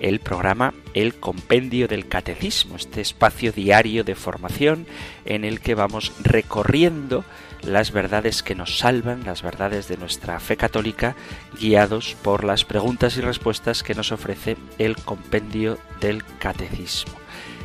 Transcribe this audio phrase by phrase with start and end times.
[0.00, 4.86] el programa El Compendio del Catecismo, este espacio diario de formación
[5.24, 7.24] en el que vamos recorriendo
[7.62, 11.14] las verdades que nos salvan, las verdades de nuestra fe católica,
[11.60, 17.12] guiados por las preguntas y respuestas que nos ofrece el Compendio del Catecismo.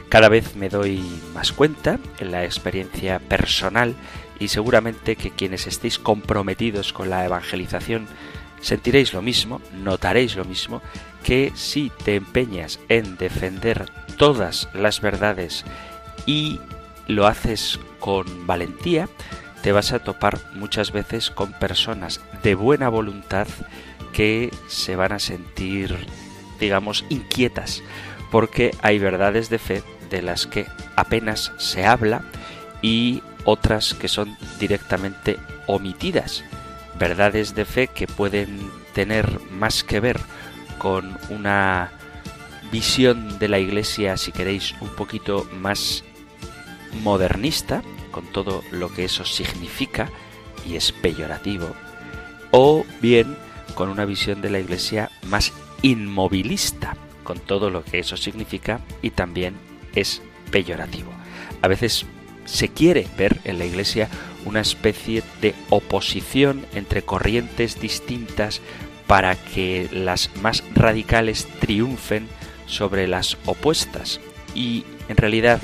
[0.09, 1.01] Cada vez me doy
[1.33, 3.95] más cuenta en la experiencia personal
[4.39, 8.07] y seguramente que quienes estéis comprometidos con la evangelización
[8.61, 10.81] sentiréis lo mismo, notaréis lo mismo,
[11.25, 15.65] que si te empeñas en defender todas las verdades
[16.27, 16.59] y
[17.07, 19.09] lo haces con valentía,
[19.63, 23.47] te vas a topar muchas veces con personas de buena voluntad
[24.13, 25.97] que se van a sentir,
[26.59, 27.81] digamos, inquietas,
[28.29, 32.21] porque hay verdades de fe de las que apenas se habla
[32.83, 36.43] y otras que son directamente omitidas.
[36.99, 40.19] Verdades de fe que pueden tener más que ver
[40.77, 41.91] con una
[42.71, 46.03] visión de la Iglesia, si queréis, un poquito más
[47.03, 50.09] modernista, con todo lo que eso significa
[50.65, 51.73] y es peyorativo,
[52.51, 53.37] o bien
[53.75, 55.51] con una visión de la Iglesia más
[55.81, 59.55] inmovilista, con todo lo que eso significa y también
[59.95, 61.11] es peyorativo.
[61.61, 62.05] A veces
[62.45, 64.07] se quiere ver en la Iglesia
[64.45, 68.61] una especie de oposición entre corrientes distintas
[69.07, 72.27] para que las más radicales triunfen
[72.65, 74.19] sobre las opuestas.
[74.53, 75.61] Y en realidad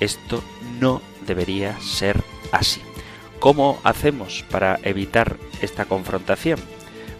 [0.00, 0.42] esto
[0.80, 2.22] no debería ser
[2.52, 2.80] así.
[3.40, 6.58] ¿Cómo hacemos para evitar esta confrontación?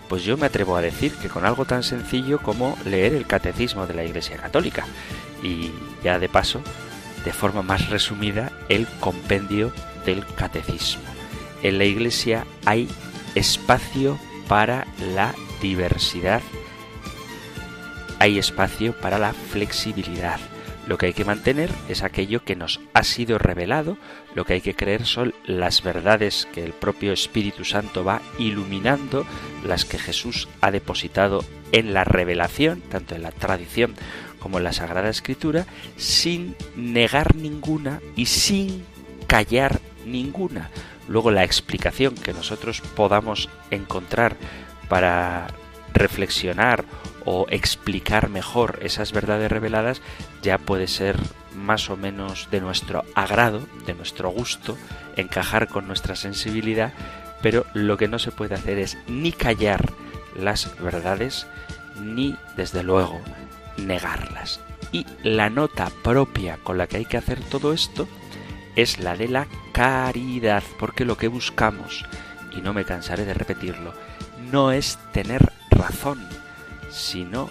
[0.08, 3.86] Pues yo me atrevo a decir que con algo tan sencillo como leer el catecismo
[3.86, 4.86] de la Iglesia Católica
[5.42, 5.70] y
[6.02, 6.62] ya de paso,
[7.24, 9.72] de forma más resumida, el compendio
[10.06, 11.02] del catecismo.
[11.62, 12.88] En la Iglesia hay
[13.34, 14.18] espacio
[14.48, 16.42] para la diversidad,
[18.18, 20.40] hay espacio para la flexibilidad.
[20.86, 23.98] Lo que hay que mantener es aquello que nos ha sido revelado,
[24.34, 29.26] lo que hay que creer son las verdades que el propio Espíritu Santo va iluminando,
[29.66, 33.94] las que Jesús ha depositado en la revelación, tanto en la tradición
[34.38, 35.66] como en la Sagrada Escritura,
[35.96, 38.82] sin negar ninguna y sin
[39.26, 40.70] callar ninguna.
[41.06, 44.36] Luego la explicación que nosotros podamos encontrar
[44.88, 45.46] para
[45.92, 46.84] reflexionar
[47.24, 50.00] o explicar mejor esas verdades reveladas
[50.42, 51.16] ya puede ser
[51.54, 54.76] más o menos de nuestro agrado, de nuestro gusto,
[55.16, 56.92] encajar con nuestra sensibilidad,
[57.42, 59.92] pero lo que no se puede hacer es ni callar
[60.38, 61.46] las verdades,
[62.00, 63.20] ni desde luego
[63.76, 64.60] negarlas.
[64.92, 68.08] Y la nota propia con la que hay que hacer todo esto
[68.76, 72.04] es la de la caridad, porque lo que buscamos,
[72.56, 73.92] y no me cansaré de repetirlo,
[74.50, 76.26] no es tener razón,
[76.90, 77.50] sino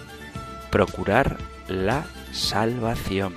[0.69, 1.37] procurar
[1.67, 3.33] la salvación.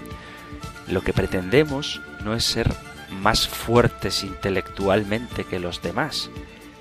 [0.88, 2.72] Lo que pretendemos no es ser
[3.10, 6.30] más fuertes intelectualmente que los demás,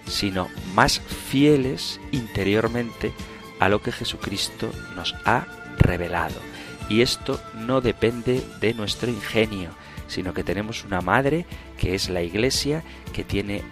[0.06, 3.14] sino más fieles interiormente
[3.60, 5.46] a lo que Jesucristo nos ha
[5.78, 6.40] revelado.
[6.88, 9.70] Y esto no depende de nuestro ingenio,
[10.08, 11.46] sino que tenemos una madre
[11.78, 13.64] que es la Iglesia, que tiene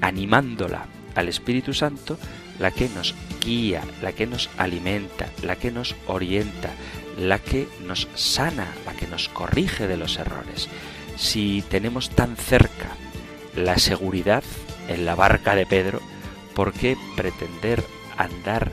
[0.00, 2.18] animándola al Espíritu Santo
[2.58, 3.14] la que nos
[3.44, 6.70] guía, la que nos alimenta, la que nos orienta,
[7.18, 10.68] la que nos sana, la que nos corrige de los errores.
[11.16, 12.88] Si tenemos tan cerca
[13.56, 14.44] la seguridad
[14.88, 16.00] en la barca de Pedro,
[16.54, 17.84] ¿por qué pretender
[18.16, 18.72] andar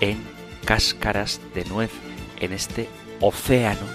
[0.00, 0.18] en
[0.64, 1.90] cáscaras de nuez
[2.40, 2.88] en este
[3.20, 3.86] océano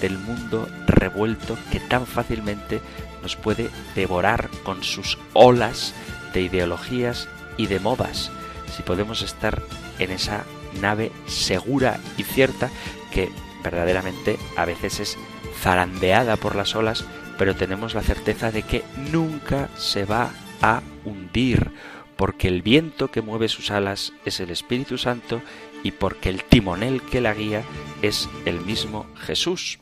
[0.00, 2.80] del mundo revuelto que tan fácilmente
[3.22, 5.94] nos puede devorar con sus olas
[6.32, 7.28] de ideologías
[7.58, 8.30] y de modas,
[8.74, 9.62] si podemos estar
[9.98, 10.44] en esa
[10.80, 12.70] nave segura y cierta
[13.12, 13.30] que
[13.62, 15.18] verdaderamente a veces es
[15.60, 17.04] zarandeada por las olas,
[17.36, 20.30] pero tenemos la certeza de que nunca se va
[20.62, 21.70] a hundir,
[22.16, 25.42] porque el viento que mueve sus alas es el Espíritu Santo
[25.82, 27.62] y porque el timonel que la guía
[28.02, 29.78] es el mismo Jesús,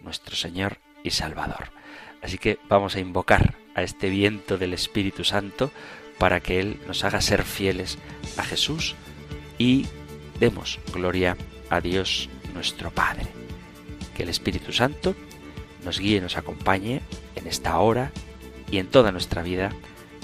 [0.00, 1.70] nuestro Señor y Salvador.
[2.22, 5.72] Así que vamos a invocar a este viento del Espíritu Santo
[6.22, 7.98] para que Él nos haga ser fieles
[8.36, 8.94] a Jesús
[9.58, 9.88] y
[10.38, 11.36] demos gloria
[11.68, 13.26] a Dios nuestro Padre.
[14.14, 15.16] Que el Espíritu Santo
[15.84, 17.00] nos guíe, nos acompañe
[17.34, 18.12] en esta hora
[18.70, 19.72] y en toda nuestra vida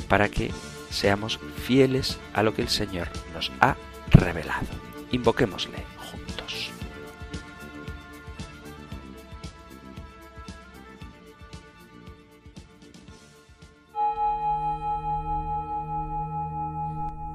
[0.09, 0.53] para que
[0.89, 3.77] seamos fieles a lo que el Señor nos ha
[4.13, 4.69] revelado.
[5.11, 5.79] Invoquémosle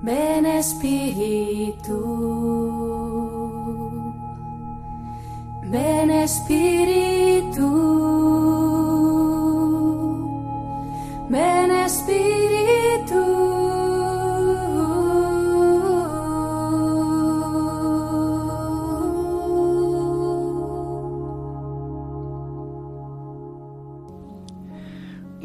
[0.04, 1.96] Ven Espíritu,
[5.64, 7.70] ven Espíritu,
[11.30, 13.22] ven Espíritu.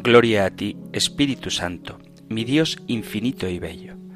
[0.03, 1.97] Gloria a ti, Espíritu Santo,
[2.27, 4.08] mi Dios infinito y bello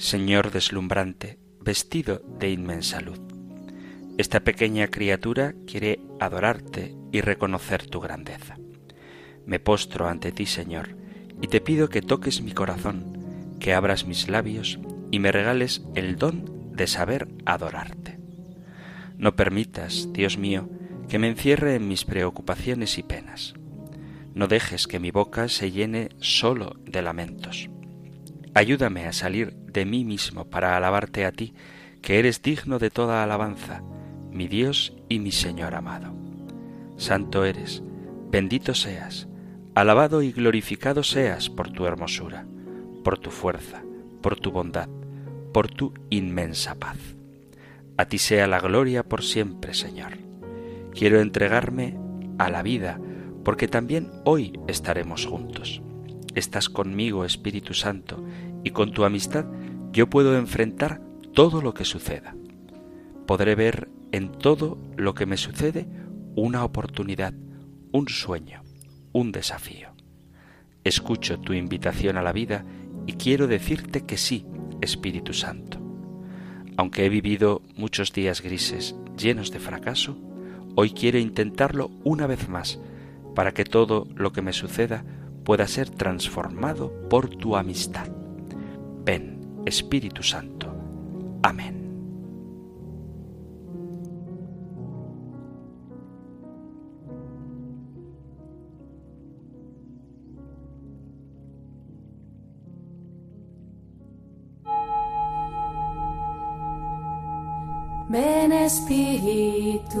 [0.00, 3.20] Señor deslumbrante, vestido de inmensa luz.
[4.16, 8.56] Esta pequeña criatura quiere adorarte y reconocer tu grandeza.
[9.44, 10.96] Me postro ante ti, Señor,
[11.42, 14.78] y te pido que toques mi corazón, que abras mis labios
[15.10, 18.18] y me regales el don de saber adorarte.
[19.18, 20.70] No permitas, Dios mío,
[21.10, 23.52] que me encierre en mis preocupaciones y penas.
[24.32, 27.68] No dejes que mi boca se llene solo de lamentos.
[28.54, 31.54] Ayúdame a salir de mí mismo para alabarte a ti,
[32.02, 33.82] que eres digno de toda alabanza,
[34.32, 36.14] mi Dios y mi Señor amado.
[36.96, 37.82] Santo eres,
[38.30, 39.28] bendito seas,
[39.74, 42.44] alabado y glorificado seas por tu hermosura,
[43.04, 43.82] por tu fuerza,
[44.20, 44.88] por tu bondad,
[45.52, 46.98] por tu inmensa paz.
[47.96, 50.18] A ti sea la gloria por siempre, Señor.
[50.92, 51.96] Quiero entregarme
[52.38, 52.98] a la vida,
[53.44, 55.82] porque también hoy estaremos juntos.
[56.34, 58.24] Estás conmigo, Espíritu Santo,
[58.62, 59.46] y con tu amistad
[59.92, 61.00] yo puedo enfrentar
[61.34, 62.36] todo lo que suceda.
[63.26, 65.88] Podré ver en todo lo que me sucede
[66.36, 67.34] una oportunidad,
[67.92, 68.62] un sueño,
[69.12, 69.88] un desafío.
[70.84, 72.64] Escucho tu invitación a la vida
[73.06, 74.46] y quiero decirte que sí,
[74.80, 75.78] Espíritu Santo.
[76.76, 80.16] Aunque he vivido muchos días grises, llenos de fracaso,
[80.76, 82.78] hoy quiero intentarlo una vez más
[83.34, 85.04] para que todo lo que me suceda
[85.44, 88.08] pueda ser transformado por tu amistad.
[89.04, 90.72] Ven, Espíritu Santo.
[91.42, 91.80] Amén.
[108.10, 110.00] Ven Espíritu,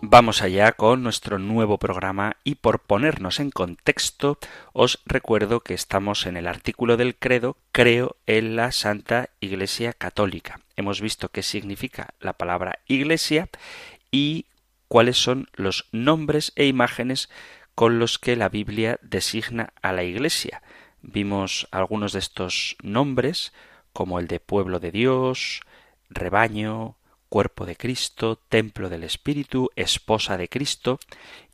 [0.00, 4.38] Vamos allá con nuestro nuevo programa y por ponernos en contexto
[4.72, 10.60] os recuerdo que estamos en el artículo del credo creo en la Santa Iglesia Católica.
[10.76, 13.48] Hemos visto qué significa la palabra iglesia
[14.12, 14.46] y
[14.86, 17.28] cuáles son los nombres e imágenes
[17.74, 20.62] con los que la Biblia designa a la Iglesia.
[21.02, 23.52] Vimos algunos de estos nombres,
[23.92, 25.62] como el de pueblo de Dios,
[26.08, 26.94] rebaño,
[27.28, 30.98] cuerpo de Cristo, templo del Espíritu, esposa de Cristo,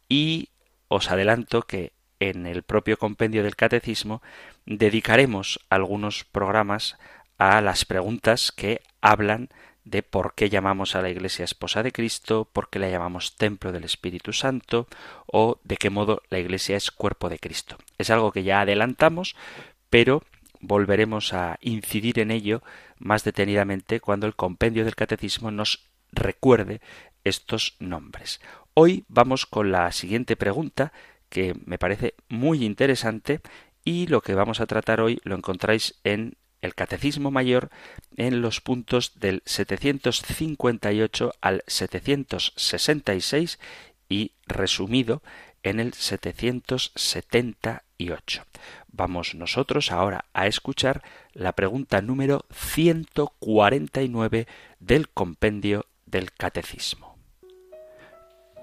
[0.09, 0.49] y
[0.89, 4.23] os adelanto que en el propio compendio del Catecismo
[4.67, 6.97] dedicaremos algunos programas
[7.39, 9.49] a las preguntas que hablan
[9.85, 13.71] de por qué llamamos a la Iglesia esposa de Cristo, por qué la llamamos templo
[13.71, 14.87] del Espíritu Santo
[15.27, 17.77] o de qué modo la Iglesia es cuerpo de Cristo.
[17.99, 19.37] Es algo que ya adelantamos,
[19.91, 20.23] pero
[20.67, 22.63] volveremos a incidir en ello
[22.99, 26.81] más detenidamente cuando el compendio del Catecismo nos recuerde
[27.25, 28.41] estos nombres.
[28.75, 30.93] Hoy vamos con la siguiente pregunta
[31.29, 33.41] que me parece muy interesante
[33.85, 37.71] y lo que vamos a tratar hoy lo encontráis en el Catecismo Mayor
[38.17, 43.59] en los puntos del 758 al 766
[44.09, 45.23] y resumido
[45.63, 48.45] en el 778.
[48.97, 54.47] Vamos nosotros ahora a escuchar la pregunta número 149
[54.79, 57.19] del compendio del Catecismo.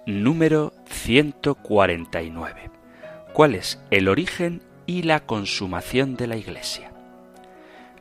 [0.06, 2.72] Número 149.
[3.34, 6.94] ¿Cuál es el origen y la consumación de la Iglesia?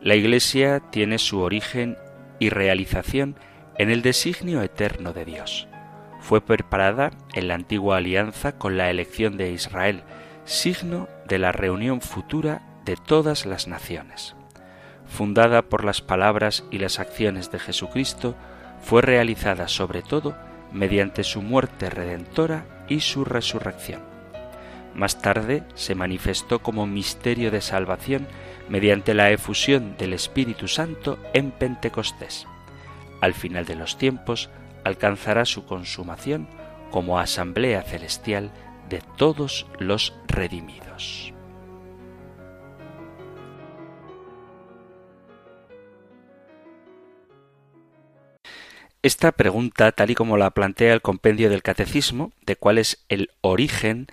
[0.00, 1.98] La Iglesia tiene su origen
[2.38, 3.34] y realización
[3.76, 5.66] en el designio eterno de Dios.
[6.20, 10.04] Fue preparada en la antigua alianza con la elección de Israel,
[10.44, 14.34] signo de la reunión futura de todas las naciones.
[15.06, 18.36] fundada por las palabras y las acciones de Jesucristo,
[18.80, 20.36] fue realizada sobre todo
[20.72, 24.02] mediante su muerte redentora y su resurrección.
[24.94, 28.28] Más tarde se manifestó como misterio de salvación
[28.68, 32.46] mediante la efusión del Espíritu Santo en Pentecostés.
[33.20, 34.48] Al final de los tiempos
[34.84, 36.46] alcanzará su consumación
[36.92, 38.52] como asamblea celestial
[38.90, 41.32] de todos los redimidos.
[49.02, 53.30] Esta pregunta, tal y como la plantea el compendio del Catecismo, de cuál es el
[53.40, 54.08] origen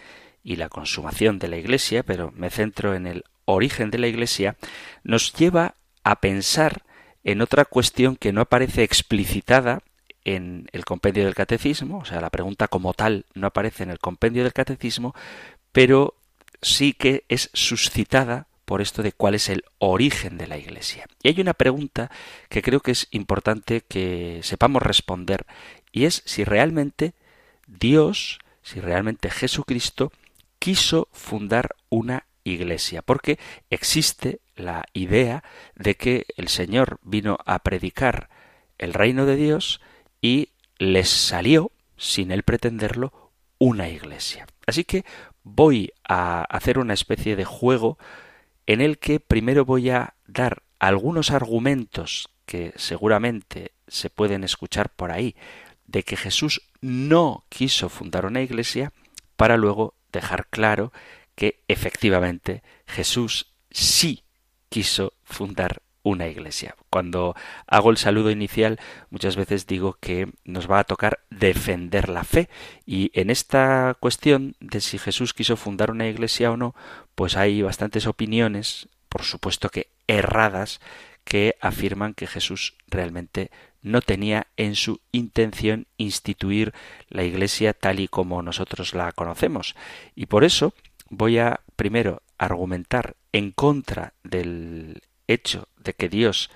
[0.46, 4.56] y la consumación de la Iglesia, pero me centro en el origen de la Iglesia,
[5.04, 6.84] nos lleva a pensar
[7.26, 9.82] en otra cuestión que no aparece explicitada
[10.28, 13.98] en el compendio del catecismo, o sea, la pregunta como tal no aparece en el
[13.98, 15.16] compendio del catecismo,
[15.72, 16.16] pero
[16.62, 21.06] sí que es suscitada por esto de cuál es el origen de la Iglesia.
[21.24, 22.12] Y hay una pregunta
[22.50, 25.46] que creo que es importante que sepamos responder,
[25.94, 27.14] y es si realmente
[27.66, 30.12] Dios, si realmente Jesucristo
[30.60, 35.44] quiso fundar una iglesia, porque existe la idea
[35.76, 38.30] de que el Señor vino a predicar
[38.78, 39.80] el reino de Dios
[40.22, 44.48] y les salió, sin él pretenderlo, una iglesia.
[44.66, 45.06] Así que
[45.44, 47.98] voy a hacer una especie de juego
[48.66, 55.12] en el que primero voy a dar algunos argumentos que seguramente se pueden escuchar por
[55.12, 55.36] ahí
[55.88, 58.92] de que Jesús no quiso fundar una iglesia
[59.36, 60.92] para luego dejar claro
[61.36, 64.24] que efectivamente Jesús sí
[64.70, 66.76] quiso fundar una iglesia.
[66.90, 67.36] Cuando
[67.68, 72.50] hago el saludo inicial, muchas veces digo que nos va a tocar defender la fe
[72.86, 76.76] y en esta cuestión de si Jesús quiso fundar una iglesia o no,
[77.16, 80.80] pues hay bastantes opiniones, por supuesto que erradas,
[81.24, 83.52] que afirman que Jesús realmente
[83.82, 86.74] no tenía en su intención instituir
[87.10, 89.76] la Iglesia tal y como nosotros la conocemos.
[90.16, 90.74] Y por eso
[91.10, 96.50] voy a primero argumentar en contra del hecho de que Dios,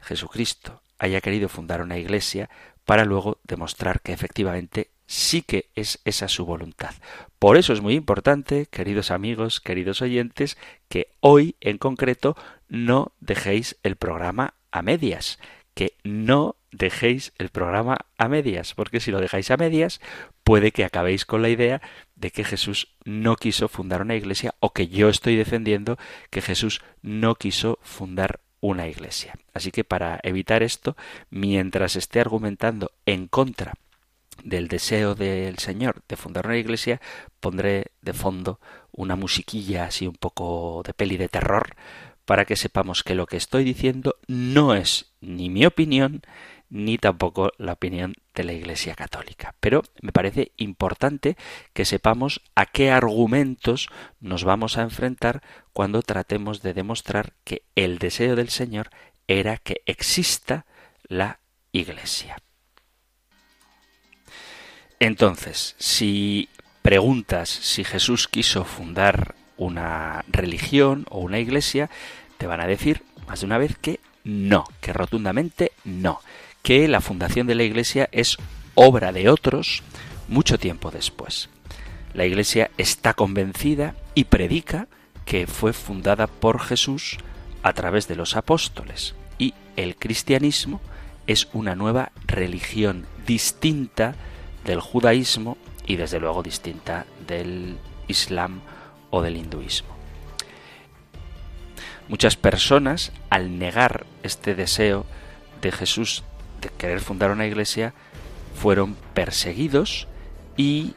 [0.00, 2.48] Jesucristo, haya querido fundar una iglesia
[2.84, 6.94] para luego demostrar que efectivamente sí que es esa su voluntad.
[7.38, 10.56] Por eso es muy importante, queridos amigos, queridos oyentes,
[10.88, 12.36] que hoy en concreto
[12.68, 15.38] no dejéis el programa a medias,
[15.74, 20.00] que no dejéis el programa a medias, porque si lo dejáis a medias,
[20.44, 21.80] puede que acabéis con la idea
[22.14, 25.98] de que Jesús no quiso fundar una iglesia o que yo estoy defendiendo
[26.30, 29.34] que Jesús no quiso fundar una iglesia.
[29.54, 30.96] Así que para evitar esto,
[31.30, 33.74] mientras esté argumentando en contra
[34.44, 37.00] del deseo del Señor de fundar una iglesia,
[37.40, 38.60] pondré de fondo
[38.92, 41.74] una musiquilla así un poco de peli de terror
[42.26, 46.22] para que sepamos que lo que estoy diciendo no es ni mi opinión
[46.68, 49.54] ni tampoco la opinión de la Iglesia Católica.
[49.60, 51.36] Pero me parece importante
[51.72, 53.88] que sepamos a qué argumentos
[54.20, 55.42] nos vamos a enfrentar
[55.72, 58.90] cuando tratemos de demostrar que el deseo del Señor
[59.28, 60.66] era que exista
[61.08, 61.40] la
[61.72, 62.38] Iglesia.
[64.98, 66.48] Entonces, si
[66.82, 71.90] preguntas si Jesús quiso fundar una religión o una iglesia,
[72.38, 76.20] te van a decir más de una vez que no, que rotundamente no
[76.66, 78.38] que la fundación de la Iglesia es
[78.74, 79.84] obra de otros
[80.26, 81.48] mucho tiempo después.
[82.12, 84.88] La Iglesia está convencida y predica
[85.24, 87.18] que fue fundada por Jesús
[87.62, 90.80] a través de los apóstoles y el cristianismo
[91.28, 94.16] es una nueva religión distinta
[94.64, 97.76] del judaísmo y desde luego distinta del
[98.08, 98.60] islam
[99.10, 99.94] o del hinduismo.
[102.08, 105.06] Muchas personas, al negar este deseo
[105.62, 106.24] de Jesús
[106.60, 107.92] de querer fundar una iglesia
[108.54, 110.08] fueron perseguidos
[110.56, 110.94] y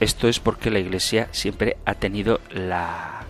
[0.00, 3.22] esto es porque la iglesia siempre ha tenido la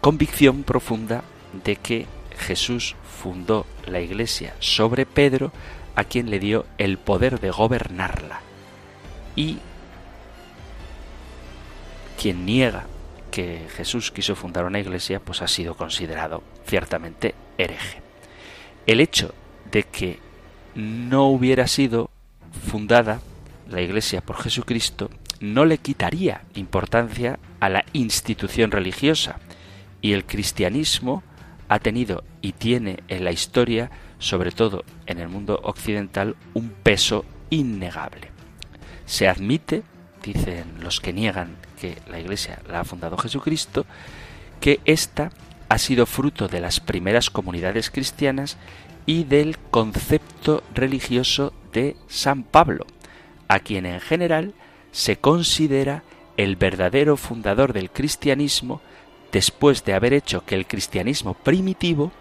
[0.00, 1.24] convicción profunda
[1.64, 2.06] de que
[2.38, 5.52] Jesús fundó la iglesia sobre Pedro,
[5.96, 8.40] a quien le dio el poder de gobernarla.
[9.36, 9.58] Y
[12.20, 12.86] quien niega
[13.30, 18.02] que Jesús quiso fundar una iglesia, pues ha sido considerado ciertamente hereje.
[18.86, 19.34] El hecho
[19.74, 20.20] de que
[20.76, 22.08] no hubiera sido
[22.70, 23.20] fundada
[23.68, 29.40] la Iglesia por Jesucristo, no le quitaría importancia a la institución religiosa.
[30.00, 31.24] Y el cristianismo
[31.68, 33.90] ha tenido y tiene en la historia,
[34.20, 38.30] sobre todo en el mundo occidental, un peso innegable.
[39.06, 39.82] Se admite,
[40.22, 43.86] dicen los que niegan que la Iglesia la ha fundado Jesucristo,
[44.60, 45.30] que ésta
[45.68, 48.56] ha sido fruto de las primeras comunidades cristianas
[49.06, 52.86] y del concepto religioso de San Pablo,
[53.48, 54.54] a quien en general
[54.92, 56.02] se considera
[56.36, 58.80] el verdadero fundador del cristianismo
[59.32, 62.12] después de haber hecho que el cristianismo primitivo,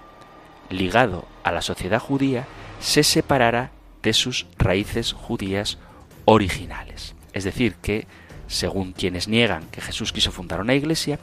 [0.70, 2.48] ligado a la sociedad judía,
[2.80, 3.72] se separara
[4.02, 5.78] de sus raíces judías
[6.26, 7.16] originales.
[7.34, 8.08] Es decir, que,
[8.48, 11.20] según quienes niegan que Jesús quiso fundar una iglesia,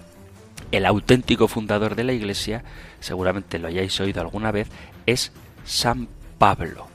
[0.72, 2.62] el auténtico fundador de la iglesia,
[3.00, 4.68] seguramente lo hayáis oído alguna vez,
[5.06, 5.32] es
[5.64, 6.88] San Pablo.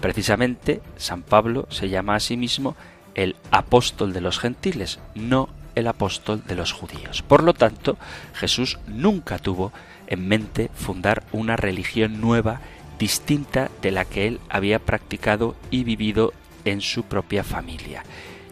[0.00, 2.76] Precisamente, San Pablo se llama a sí mismo
[3.14, 7.22] el apóstol de los gentiles, no el apóstol de los judíos.
[7.22, 7.96] Por lo tanto,
[8.34, 9.72] Jesús nunca tuvo
[10.06, 12.60] en mente fundar una religión nueva
[12.98, 16.32] distinta de la que él había practicado y vivido
[16.64, 18.04] en su propia familia.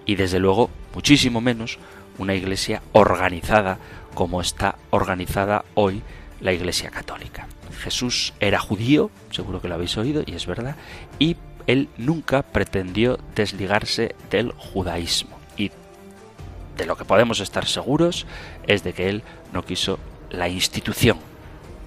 [0.04, 1.78] Y desde luego, muchísimo menos,
[2.18, 3.78] una iglesia organizada
[4.14, 6.02] como está organizada hoy
[6.42, 7.46] la iglesia católica.
[7.82, 10.76] Jesús era judío, seguro que lo habéis oído, y es verdad,
[11.18, 15.38] y él nunca pretendió desligarse del judaísmo.
[15.56, 15.70] Y
[16.76, 18.26] de lo que podemos estar seguros
[18.66, 19.22] es de que él
[19.52, 19.98] no quiso
[20.30, 21.18] la institución,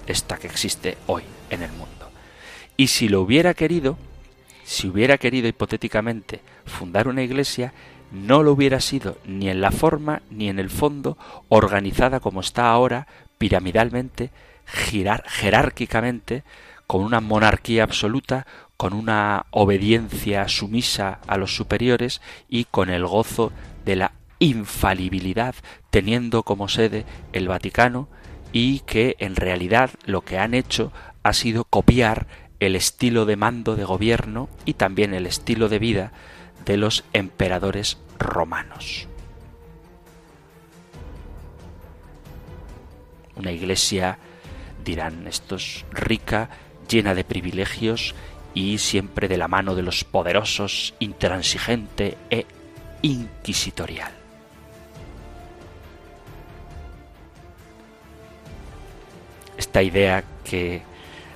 [0.08, 2.10] esta que existe hoy en el mundo.
[2.78, 3.98] Y si lo hubiera querido,
[4.64, 7.74] si hubiera querido hipotéticamente fundar una iglesia,
[8.12, 11.18] no lo hubiera sido ni en la forma ni en el fondo
[11.50, 14.32] organizada como está ahora, piramidalmente,
[14.65, 16.44] jerárquicamente,
[16.88, 18.46] con una monarquía absoluta,
[18.77, 23.51] con una obediencia sumisa a los superiores y con el gozo
[23.86, 25.56] de la infalibilidad,
[25.89, 28.08] teniendo como sede el Vaticano
[28.51, 30.92] y que en realidad lo que han hecho
[31.24, 32.27] ha sido copiar
[32.60, 36.12] el estilo de mando de gobierno y también el estilo de vida
[36.65, 39.08] de los emperadores romanos.
[43.36, 44.17] Una iglesia,
[44.84, 46.50] dirán estos, rica,
[46.88, 48.15] llena de privilegios
[48.54, 52.45] y siempre de la mano de los poderosos, intransigente e
[53.02, 54.12] inquisitorial.
[59.58, 60.82] Esta idea que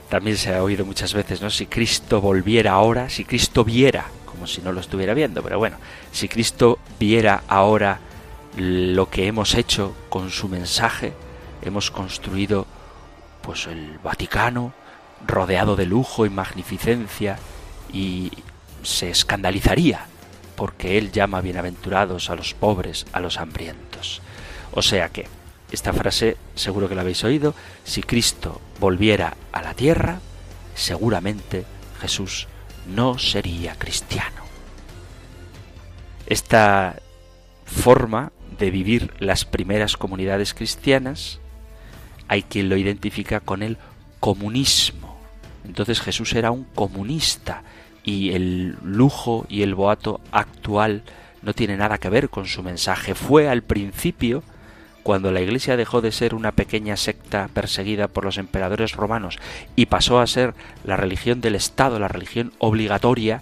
[0.09, 1.49] también se ha oído muchas veces, ¿no?
[1.49, 5.77] Si Cristo volviera ahora, si Cristo viera, como si no lo estuviera viendo, pero bueno,
[6.11, 7.99] si Cristo viera ahora
[8.57, 11.13] lo que hemos hecho con su mensaje,
[11.61, 12.65] hemos construido
[13.41, 14.73] pues el Vaticano
[15.25, 17.37] rodeado de lujo y magnificencia
[17.91, 18.31] y
[18.83, 20.05] se escandalizaría
[20.55, 24.21] porque él llama bienaventurados a los pobres, a los hambrientos.
[24.71, 25.27] O sea que
[25.71, 27.53] esta frase seguro que la habéis oído.
[27.83, 30.19] Si Cristo volviera a la tierra,
[30.75, 31.65] seguramente
[32.01, 32.47] Jesús
[32.87, 34.43] no sería cristiano.
[36.25, 36.97] Esta
[37.65, 41.39] forma de vivir las primeras comunidades cristianas,
[42.29, 43.77] hay quien lo identifica con el
[44.21, 45.17] comunismo.
[45.65, 47.63] Entonces Jesús era un comunista
[48.03, 51.03] y el lujo y el boato actual
[51.41, 53.15] no tiene nada que ver con su mensaje.
[53.15, 54.43] Fue al principio
[55.03, 59.39] cuando la Iglesia dejó de ser una pequeña secta perseguida por los emperadores romanos
[59.75, 63.41] y pasó a ser la religión del Estado, la religión obligatoria,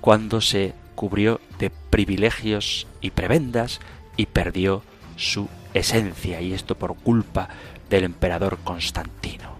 [0.00, 3.80] cuando se cubrió de privilegios y prebendas
[4.16, 4.82] y perdió
[5.16, 7.48] su esencia, y esto por culpa
[7.92, 9.52] del emperador Constantino.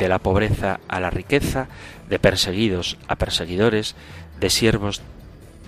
[0.00, 1.68] De la pobreza a la riqueza,
[2.08, 3.94] de perseguidos a perseguidores,
[4.40, 5.00] de siervos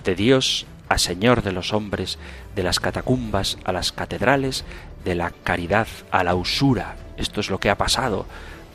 [0.03, 2.19] de Dios a Señor de los hombres,
[2.53, 4.65] de las catacumbas a las catedrales,
[5.05, 6.97] de la caridad a la usura.
[7.15, 8.25] Esto es lo que ha pasado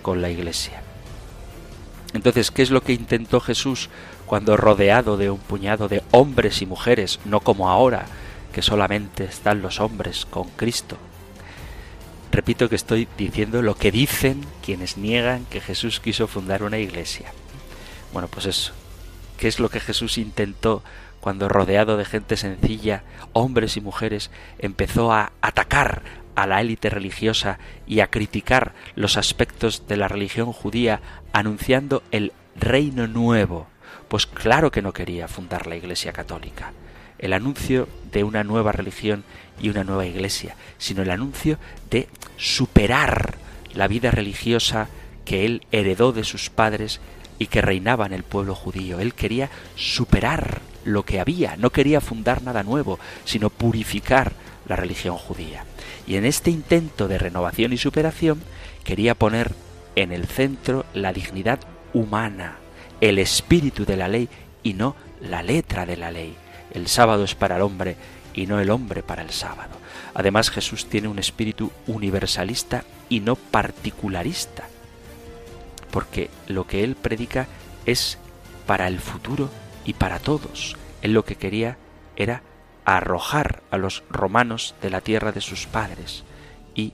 [0.00, 0.80] con la Iglesia.
[2.14, 3.90] Entonces, ¿qué es lo que intentó Jesús
[4.24, 8.06] cuando rodeado de un puñado de hombres y mujeres, no como ahora,
[8.54, 10.96] que solamente están los hombres con Cristo?
[12.30, 17.32] Repito que estoy diciendo lo que dicen quienes niegan que Jesús quiso fundar una iglesia.
[18.12, 18.72] Bueno, pues eso.
[19.38, 20.82] ¿Qué es lo que Jesús intentó
[21.20, 26.02] cuando rodeado de gente sencilla, hombres y mujeres, empezó a atacar
[26.34, 31.00] a la élite religiosa y a criticar los aspectos de la religión judía,
[31.32, 33.66] anunciando el reino nuevo.
[34.08, 36.72] Pues claro que no quería fundar la Iglesia católica,
[37.18, 39.24] el anuncio de una nueva religión
[39.60, 41.58] y una nueva iglesia, sino el anuncio
[41.90, 43.36] de superar
[43.74, 44.88] la vida religiosa
[45.24, 47.00] que él heredó de sus padres
[47.38, 49.00] y que reinaba en el pueblo judío.
[49.00, 54.32] Él quería superar lo que había, no quería fundar nada nuevo, sino purificar
[54.66, 55.64] la religión judía.
[56.06, 58.40] Y en este intento de renovación y superación
[58.84, 59.52] quería poner
[59.96, 61.60] en el centro la dignidad
[61.92, 62.56] humana,
[63.00, 64.28] el espíritu de la ley
[64.62, 66.36] y no la letra de la ley.
[66.72, 67.96] El sábado es para el hombre
[68.38, 69.76] y no el hombre para el sábado.
[70.14, 74.68] Además Jesús tiene un espíritu universalista y no particularista,
[75.90, 77.48] porque lo que él predica
[77.84, 78.16] es
[78.64, 79.50] para el futuro
[79.84, 80.76] y para todos.
[81.02, 81.78] Él lo que quería
[82.14, 82.42] era
[82.84, 86.22] arrojar a los romanos de la tierra de sus padres
[86.76, 86.92] y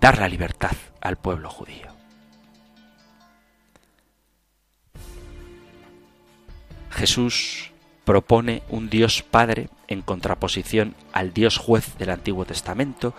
[0.00, 1.92] dar la libertad al pueblo judío.
[6.90, 7.70] Jesús
[8.04, 13.14] propone un Dios Padre en contraposición al Dios juez del Antiguo Testamento,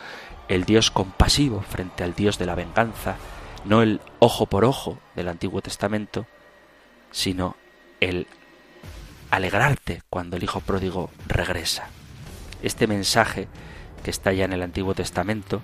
[0.48, 3.18] el Dios compasivo frente al Dios de la venganza,
[3.66, 6.26] no el ojo por ojo del Antiguo Testamento,
[7.12, 7.56] sino
[8.00, 8.28] el
[9.32, 11.88] alegrarte cuando el Hijo pródigo regresa.
[12.62, 13.48] Este mensaje
[14.04, 15.62] que está ya en el Antiguo Testamento,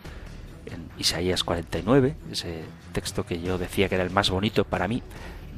[0.66, 5.04] en Isaías 49, ese texto que yo decía que era el más bonito para mí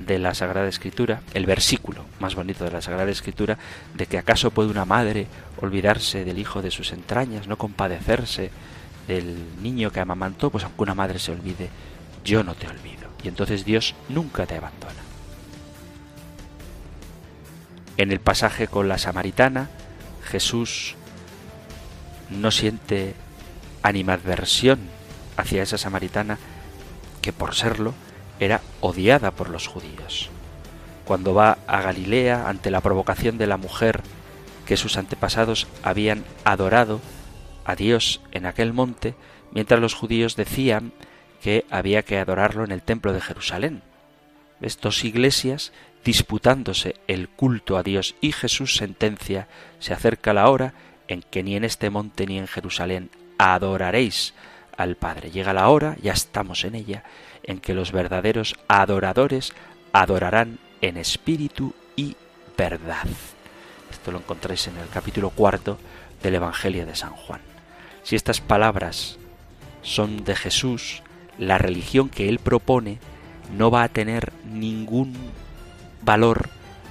[0.06, 3.58] de la Sagrada Escritura, el versículo más bonito de la Sagrada Escritura,
[3.94, 5.28] de que acaso puede una madre
[5.62, 8.52] olvidarse del hijo de sus entrañas, no compadecerse
[9.08, 11.70] del niño que amamantó, pues aunque una madre se olvide,
[12.24, 13.10] yo no te olvido.
[13.24, 14.94] Y entonces Dios nunca te abandona.
[17.98, 19.70] En el pasaje con la samaritana,
[20.24, 20.96] Jesús
[22.30, 23.16] no siente
[23.84, 24.80] animadversión
[25.38, 26.38] hacia esa samaritana
[27.22, 27.94] que por serlo
[28.46, 30.30] era odiada por los judíos.
[31.06, 34.02] Cuando va a Galilea ante la provocación de la mujer
[34.66, 37.02] que sus antepasados habían adorado
[37.66, 39.16] a Dios en aquel monte,
[39.52, 40.92] mientras los judíos decían
[41.42, 43.82] que había que adorarlo en el templo de Jerusalén.
[44.62, 45.72] Estas iglesias
[46.04, 49.48] disputándose el culto a Dios y Jesús sentencia,
[49.80, 50.74] se acerca la hora
[51.08, 54.34] en que ni en este monte ni en Jerusalén adoraréis
[54.78, 55.32] al Padre.
[55.32, 57.04] Llega la hora, ya estamos en ella,
[57.44, 59.54] en que los verdaderos adoradores
[59.94, 62.16] adorarán en espíritu y
[62.58, 63.08] verdad.
[63.92, 65.78] Esto lo encontráis en el capítulo cuarto
[66.24, 67.42] del Evangelio de San Juan.
[68.04, 69.18] Si estas palabras
[69.82, 71.04] son de Jesús,
[71.38, 73.00] la religión que él propone
[73.56, 75.14] no va a tener ningún
[76.02, 76.50] valor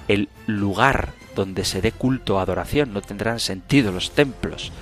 [0.08, 4.72] el lugar donde se dé culto o adoración, no tendrán sentido los templos.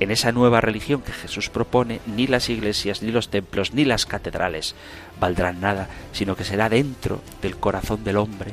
[0.00, 4.06] En esa nueva religión que Jesús propone, ni las iglesias, ni los templos, ni las
[4.06, 4.74] catedrales
[5.20, 8.52] valdrán nada, sino que será dentro del corazón del hombre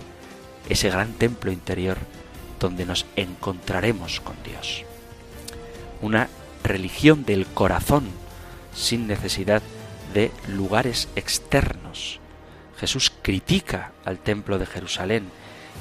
[0.69, 1.97] ese gran templo interior
[2.59, 4.83] donde nos encontraremos con Dios.
[6.01, 6.29] Una
[6.63, 8.05] religión del corazón
[8.73, 9.61] sin necesidad
[10.13, 12.19] de lugares externos.
[12.77, 15.25] Jesús critica al templo de Jerusalén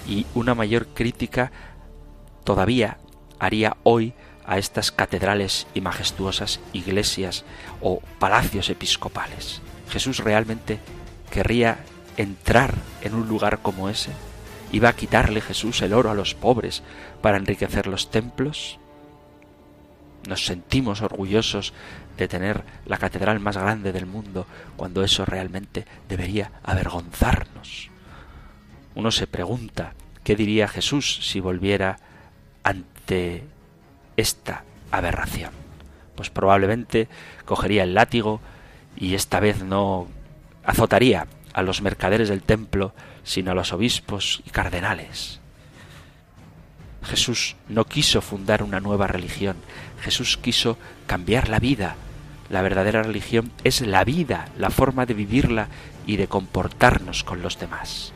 [0.08, 1.52] y una mayor crítica
[2.44, 2.98] todavía
[3.38, 4.14] haría hoy
[4.46, 7.44] a estas catedrales y majestuosas iglesias
[7.80, 9.60] o palacios episcopales.
[9.90, 10.78] Jesús realmente
[11.30, 11.78] querría
[12.16, 14.10] entrar en un lugar como ese?
[14.72, 16.82] ¿Iba a quitarle Jesús el oro a los pobres
[17.22, 18.78] para enriquecer los templos?
[20.28, 21.72] Nos sentimos orgullosos
[22.16, 27.90] de tener la catedral más grande del mundo, cuando eso realmente debería avergonzarnos.
[28.94, 31.98] Uno se pregunta, ¿qué diría Jesús si volviera
[32.62, 33.44] ante
[34.20, 35.50] esta aberración?
[36.14, 37.08] Pues probablemente
[37.44, 38.40] cogería el látigo
[38.96, 40.08] y esta vez no
[40.64, 45.40] azotaría a los mercaderes del templo, sino a los obispos y cardenales.
[47.02, 49.56] Jesús no quiso fundar una nueva religión,
[50.02, 51.96] Jesús quiso cambiar la vida.
[52.50, 55.68] La verdadera religión es la vida, la forma de vivirla
[56.06, 58.12] y de comportarnos con los demás.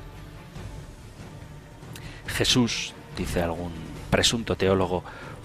[2.27, 3.73] Jesús, dice algún
[4.11, 5.05] presunto teólogo,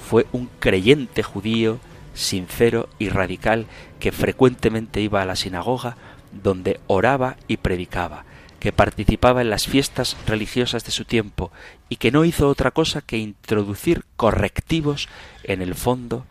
[0.09, 1.79] fue un creyente judío
[2.15, 3.67] sincero y radical
[3.99, 5.97] que frecuentemente iba a la sinagoga
[6.31, 8.25] donde oraba y predicaba,
[8.59, 11.51] que participaba en las fiestas religiosas de su tiempo
[11.89, 15.09] y que no hizo otra cosa que introducir correctivos
[15.43, 16.25] en el fondo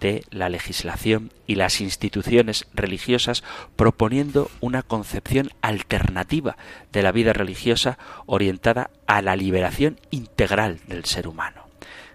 [0.00, 3.44] de la legislación y las instituciones religiosas
[3.76, 6.56] proponiendo una concepción alternativa
[6.90, 11.69] de la vida religiosa orientada a la liberación integral del ser humano.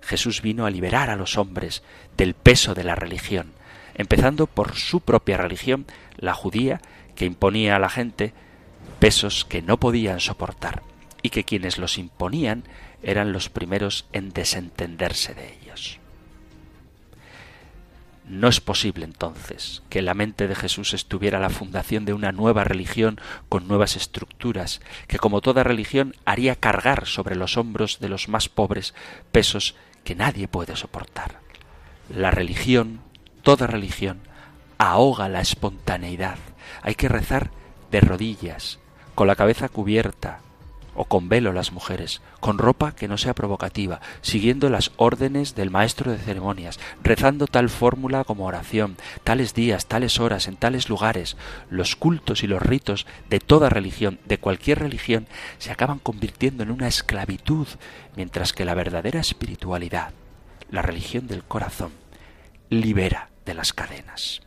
[0.05, 1.83] Jesús vino a liberar a los hombres
[2.15, 3.53] del peso de la religión,
[3.95, 5.85] empezando por su propia religión,
[6.17, 6.79] la judía,
[7.15, 8.33] que imponía a la gente
[8.99, 10.83] pesos que no podían soportar
[11.21, 12.63] y que quienes los imponían
[13.01, 15.99] eran los primeros en desentenderse de ellos.
[18.27, 22.63] No es posible entonces que la mente de Jesús estuviera la fundación de una nueva
[22.63, 28.27] religión con nuevas estructuras, que como toda religión haría cargar sobre los hombros de los
[28.27, 28.95] más pobres
[29.31, 31.41] pesos que nadie puede soportar.
[32.07, 33.01] La religión,
[33.41, 34.21] toda religión,
[34.77, 36.37] ahoga la espontaneidad.
[36.81, 37.51] Hay que rezar
[37.91, 38.79] de rodillas,
[39.15, 40.39] con la cabeza cubierta,
[40.95, 45.69] o con velo las mujeres, con ropa que no sea provocativa, siguiendo las órdenes del
[45.69, 51.37] maestro de ceremonias, rezando tal fórmula como oración, tales días, tales horas, en tales lugares.
[51.69, 55.27] Los cultos y los ritos de toda religión, de cualquier religión,
[55.57, 57.67] se acaban convirtiendo en una esclavitud,
[58.15, 60.11] mientras que la verdadera espiritualidad,
[60.71, 61.91] la religión del corazón,
[62.69, 64.41] libera de las cadenas.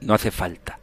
[0.00, 0.78] No hace falta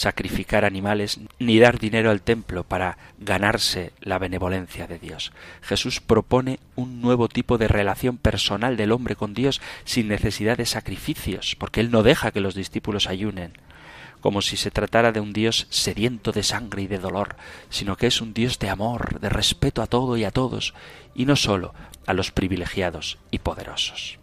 [0.00, 5.30] sacrificar animales ni dar dinero al templo para ganarse la benevolencia de Dios.
[5.60, 10.64] Jesús propone un nuevo tipo de relación personal del hombre con Dios sin necesidad de
[10.64, 13.52] sacrificios, porque Él no deja que los discípulos ayunen
[14.22, 17.36] como si se tratara de un Dios sediento de sangre y de dolor,
[17.68, 20.74] sino que es un Dios de amor, de respeto a todo y a todos,
[21.14, 21.74] y no sólo
[22.06, 24.18] a los privilegiados y poderosos.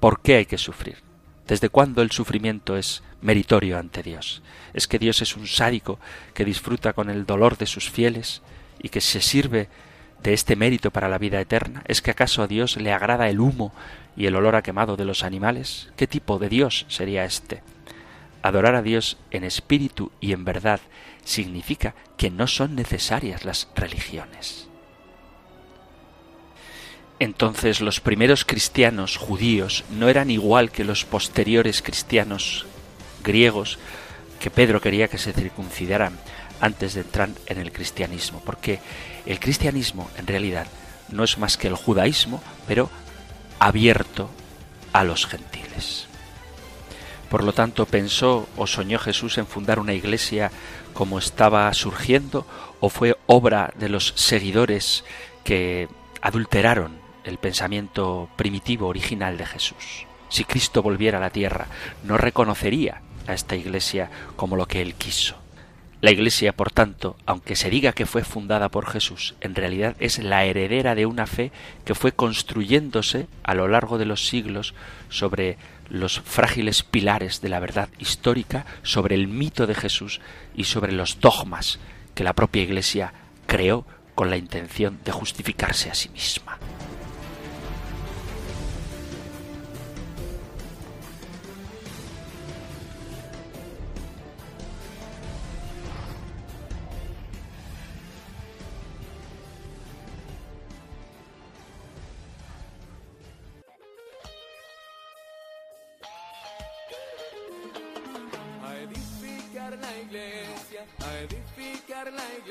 [0.00, 1.09] ¿Por qué hay que sufrir?
[1.50, 4.40] ¿Desde cuándo el sufrimiento es meritorio ante Dios?
[4.72, 5.98] ¿Es que Dios es un sádico
[6.32, 8.40] que disfruta con el dolor de sus fieles
[8.80, 9.68] y que se sirve
[10.22, 11.82] de este mérito para la vida eterna?
[11.88, 13.72] ¿Es que acaso a Dios le agrada el humo
[14.16, 15.90] y el olor a quemado de los animales?
[15.96, 17.64] ¿Qué tipo de Dios sería este?
[18.42, 20.78] Adorar a Dios en espíritu y en verdad
[21.24, 24.69] significa que no son necesarias las religiones.
[27.20, 32.64] Entonces los primeros cristianos judíos no eran igual que los posteriores cristianos
[33.22, 33.78] griegos
[34.40, 36.18] que Pedro quería que se circuncidaran
[36.62, 38.80] antes de entrar en el cristianismo, porque
[39.26, 40.66] el cristianismo en realidad
[41.10, 42.88] no es más que el judaísmo, pero
[43.58, 44.30] abierto
[44.94, 46.06] a los gentiles.
[47.28, 50.50] Por lo tanto, pensó o soñó Jesús en fundar una iglesia
[50.94, 52.46] como estaba surgiendo,
[52.80, 55.04] o fue obra de los seguidores
[55.44, 55.86] que
[56.22, 60.06] adulteraron el pensamiento primitivo original de Jesús.
[60.28, 61.66] Si Cristo volviera a la tierra,
[62.04, 65.36] no reconocería a esta iglesia como lo que él quiso.
[66.00, 70.18] La iglesia, por tanto, aunque se diga que fue fundada por Jesús, en realidad es
[70.18, 71.52] la heredera de una fe
[71.84, 74.72] que fue construyéndose a lo largo de los siglos
[75.10, 75.58] sobre
[75.90, 80.22] los frágiles pilares de la verdad histórica, sobre el mito de Jesús
[80.54, 81.80] y sobre los dogmas
[82.14, 83.12] que la propia iglesia
[83.46, 86.58] creó con la intención de justificarse a sí misma.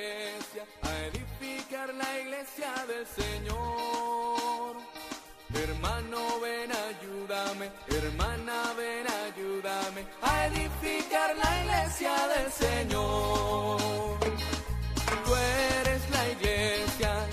[0.02, 4.78] a edificar la iglesia del Señor.
[5.54, 14.20] Hermano, ven, ayúdame, hermana, ven, ayúdame, a edificar la iglesia del Señor.
[15.26, 17.29] Tú eres la iglesia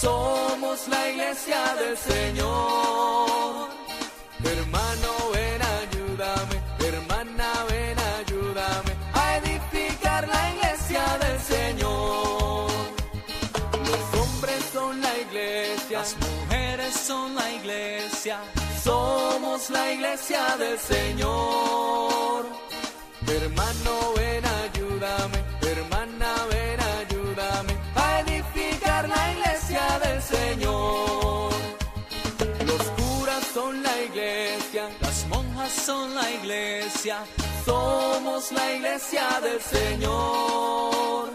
[0.00, 3.68] somos la iglesia del Señor.
[4.42, 6.56] Hermano, ven, ayúdame,
[6.88, 12.70] hermana, ven, ayúdame a edificar la iglesia del Señor.
[13.90, 18.38] Los hombres son la iglesia, las mujeres son la iglesia,
[18.82, 22.46] somos la iglesia del Señor.
[23.26, 26.43] Hermano, ven, ayúdame, hermana,
[35.00, 37.24] las monjas son la iglesia,
[37.64, 41.30] somos la iglesia del Señor.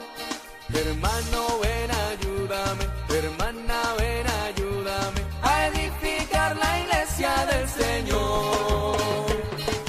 [0.74, 8.98] Hermano, ven, ayúdame, hermana, ven, ayúdame a edificar la iglesia del Señor.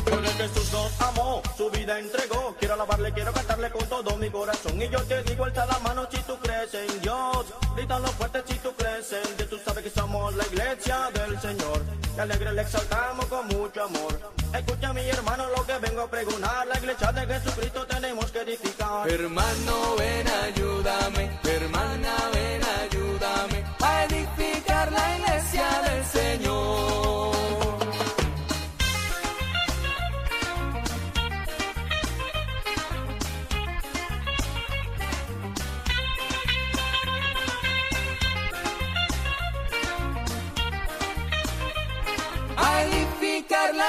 [0.04, 2.56] Porque Jesús nos amó, su vida entregó.
[2.58, 4.80] Quiero alabarle, quiero cantarle con todo mi corazón.
[4.80, 7.46] Y yo te digo, alza la mano si tú crees en Dios.
[7.76, 9.50] Grítalo fuerte si tú crees en Dios.
[9.50, 11.99] Tú sabes que somos la iglesia del Señor.
[12.16, 14.18] Y alegre le exaltamos con mucho amor.
[14.52, 16.66] Escucha mi hermano lo que vengo a pregonar.
[16.66, 19.08] La iglesia de Jesucristo tenemos que edificar.
[19.08, 22.39] Hermano, ven, ayúdame, hermana, ven,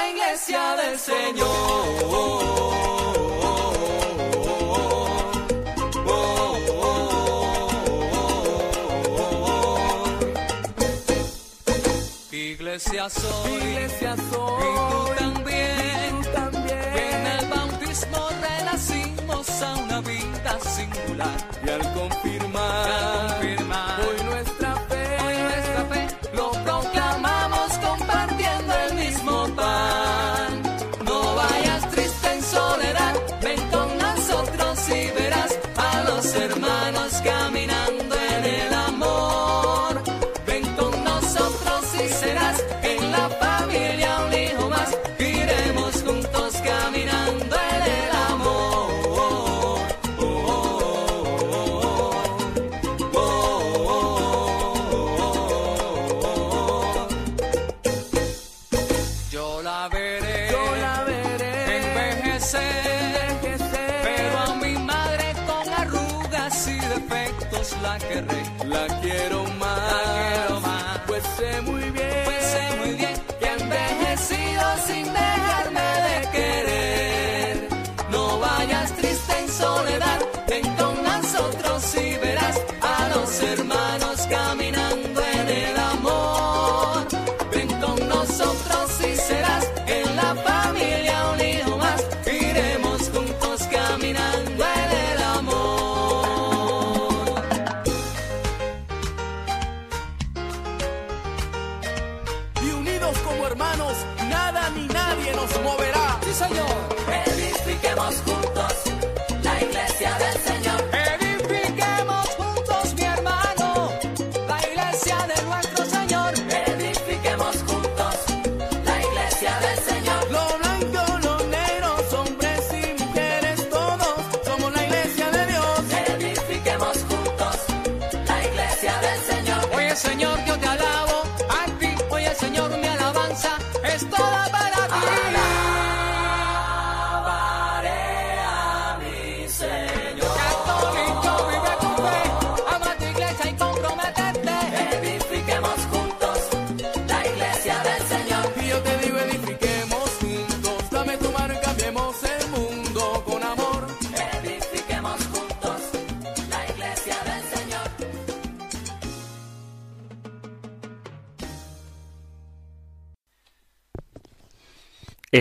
[0.02, 2.72] la iglesia del Señor.
[12.32, 14.64] Iglesia soy, Iglesia soy.
[14.64, 16.22] y tú también.
[16.22, 16.80] Tú también.
[16.96, 21.38] En el bautismo renacimos a una vida singular.
[21.66, 23.61] Y al confirmar, Y al confirmar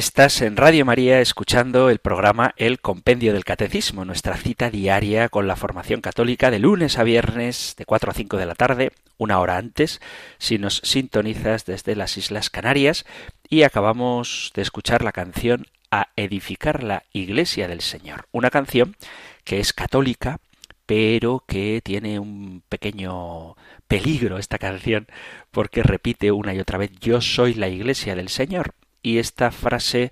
[0.01, 5.47] Estás en Radio María escuchando el programa El Compendio del Catecismo, nuestra cita diaria con
[5.47, 9.39] la formación católica de lunes a viernes de 4 a 5 de la tarde, una
[9.41, 10.01] hora antes,
[10.39, 13.05] si nos sintonizas desde las Islas Canarias,
[13.51, 18.97] y acabamos de escuchar la canción A edificar la Iglesia del Señor, una canción
[19.45, 20.39] que es católica,
[20.87, 23.55] pero que tiene un pequeño
[23.87, 25.09] peligro esta canción
[25.51, 30.11] porque repite una y otra vez yo soy la iglesia del Señor y esta frase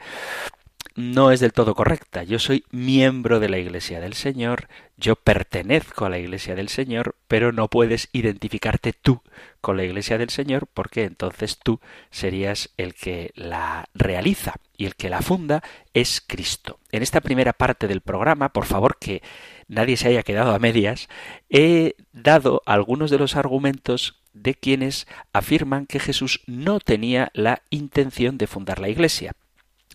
[0.98, 2.24] no es del todo correcta.
[2.24, 7.14] Yo soy miembro de la Iglesia del Señor, yo pertenezco a la Iglesia del Señor,
[7.28, 9.22] pero no puedes identificarte tú
[9.60, 14.96] con la Iglesia del Señor porque entonces tú serías el que la realiza y el
[14.96, 15.62] que la funda
[15.94, 16.80] es Cristo.
[16.90, 19.22] En esta primera parte del programa, por favor que
[19.68, 21.08] nadie se haya quedado a medias,
[21.48, 28.38] he dado algunos de los argumentos de quienes afirman que Jesús no tenía la intención
[28.38, 29.32] de fundar la Iglesia.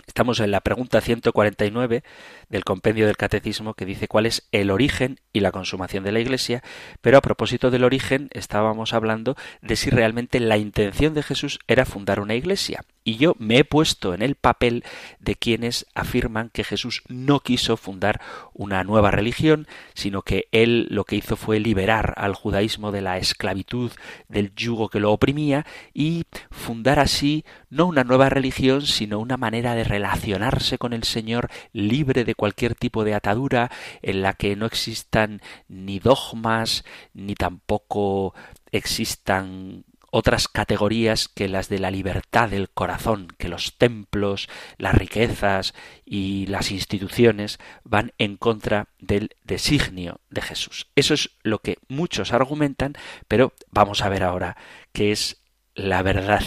[0.05, 2.03] Estamos en la pregunta 149
[2.49, 6.19] del compendio del Catecismo que dice cuál es el origen y la consumación de la
[6.19, 6.61] Iglesia,
[7.01, 11.85] pero a propósito del origen estábamos hablando de si realmente la intención de Jesús era
[11.85, 12.83] fundar una Iglesia.
[13.03, 14.83] Y yo me he puesto en el papel
[15.19, 18.21] de quienes afirman que Jesús no quiso fundar
[18.53, 23.17] una nueva religión, sino que él lo que hizo fue liberar al judaísmo de la
[23.17, 23.91] esclavitud,
[24.29, 29.75] del yugo que lo oprimía, y fundar así no una nueva religión, sino una manera
[29.75, 33.69] de relacionarse con el Señor libre de cualquier tipo de atadura,
[34.01, 38.33] en la que no existan ni dogmas, ni tampoco
[38.71, 39.85] existan
[40.15, 44.47] otras categorías que las de la libertad del corazón, que los templos,
[44.77, 45.73] las riquezas
[46.05, 50.85] y las instituciones van en contra del designio de Jesús.
[50.95, 52.93] Eso es lo que muchos argumentan,
[53.27, 54.55] pero vamos a ver ahora
[54.91, 55.41] qué es
[55.73, 56.43] la verdad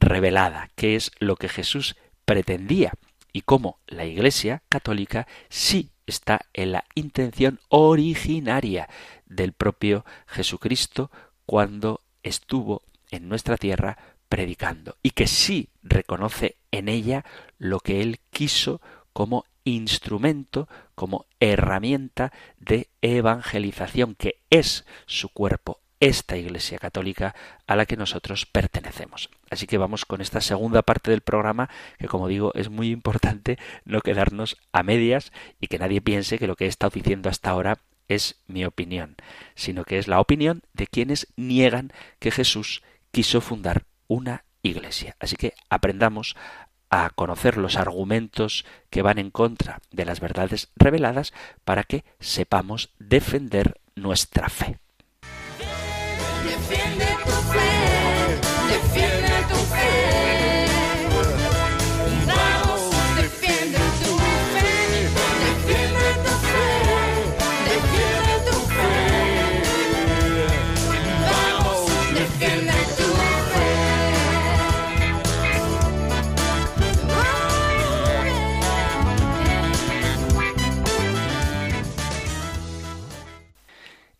[0.00, 1.94] revelada, qué es lo que Jesús
[2.24, 2.92] pretendía
[3.32, 8.88] y cómo la Iglesia católica sí está en la intención originaria
[9.26, 11.12] del propio Jesucristo
[11.44, 13.98] cuando estuvo en nuestra tierra
[14.28, 17.24] predicando y que sí reconoce en ella
[17.58, 18.80] lo que él quiso
[19.12, 27.34] como instrumento, como herramienta de evangelización, que es su cuerpo, esta Iglesia Católica
[27.66, 29.30] a la que nosotros pertenecemos.
[29.50, 33.58] Así que vamos con esta segunda parte del programa, que como digo es muy importante
[33.84, 37.50] no quedarnos a medias y que nadie piense que lo que he estado diciendo hasta
[37.50, 39.16] ahora es mi opinión,
[39.54, 42.82] sino que es la opinión de quienes niegan que Jesús
[43.16, 45.16] quiso fundar una iglesia.
[45.18, 46.36] Así que aprendamos
[46.90, 51.32] a conocer los argumentos que van en contra de las verdades reveladas
[51.64, 54.80] para que sepamos defender nuestra fe.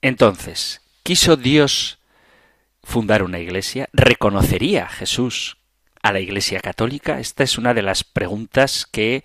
[0.07, 1.99] Entonces, ¿quiso Dios
[2.85, 3.89] fundar una iglesia?
[3.93, 5.57] ¿Reconocería Jesús
[6.01, 7.19] a la iglesia católica?
[7.19, 9.25] Esta es una de las preguntas que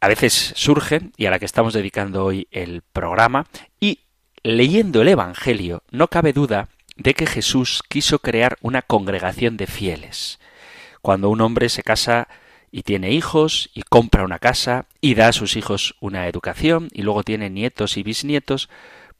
[0.00, 3.46] a veces surgen y a la que estamos dedicando hoy el programa.
[3.78, 4.00] Y
[4.42, 10.38] leyendo el Evangelio, no cabe duda de que Jesús quiso crear una congregación de fieles.
[11.02, 12.26] Cuando un hombre se casa
[12.76, 17.02] y tiene hijos y compra una casa y da a sus hijos una educación y
[17.02, 18.68] luego tiene nietos y bisnietos,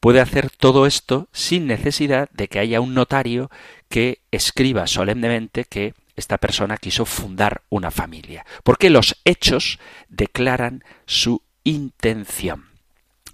[0.01, 3.53] puede hacer todo esto sin necesidad de que haya un notario
[3.89, 9.79] que escriba solemnemente que esta persona quiso fundar una familia, porque los hechos
[10.09, 12.71] declaran su intención.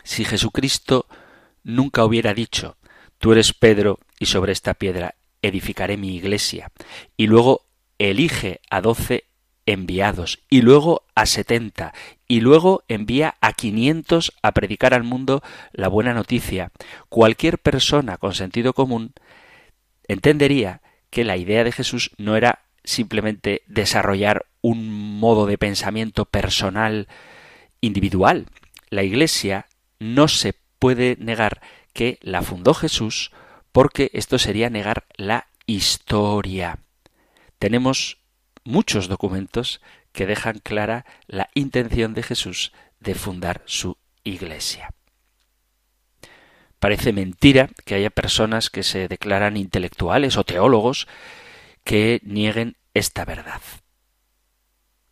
[0.05, 1.07] Si Jesucristo
[1.63, 2.77] nunca hubiera dicho,
[3.17, 6.73] tú eres Pedro y sobre esta piedra edificaré mi iglesia,
[7.17, 7.65] y luego
[7.99, 9.30] elige a doce
[9.73, 11.93] enviados, y luego a setenta,
[12.29, 15.43] y luego envía a quinientos a predicar al mundo
[15.73, 16.71] la buena noticia,
[17.09, 19.13] cualquier persona con sentido común
[20.09, 27.09] entendería que la idea de Jesús no era simplemente desarrollar un modo de pensamiento personal
[27.81, 28.47] individual.
[28.89, 29.67] La Iglesia
[29.99, 31.61] no se puede negar
[31.93, 33.31] que la fundó Jesús
[33.73, 36.79] porque esto sería negar la historia.
[37.59, 38.20] Tenemos
[38.65, 39.81] muchos documentos
[40.13, 44.93] que dejan clara la intención de Jesús de fundar su iglesia.
[46.79, 51.07] Parece mentira que haya personas que se declaran intelectuales o teólogos
[51.85, 53.61] que nieguen esta verdad.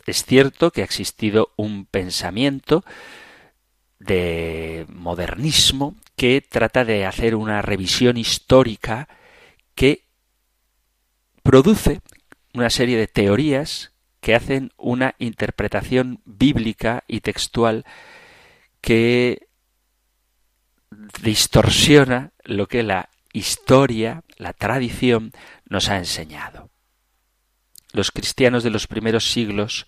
[0.06, 2.84] Es cierto que ha existido un pensamiento
[3.98, 9.08] de modernismo que trata de hacer una revisión histórica
[9.74, 10.04] que
[11.42, 12.00] produce
[12.54, 17.84] una serie de teorías que hacen una interpretación bíblica y textual
[18.80, 19.48] que
[21.22, 25.32] distorsiona lo que la historia, la tradición
[25.68, 26.70] nos ha enseñado.
[27.92, 29.86] Los cristianos de los primeros siglos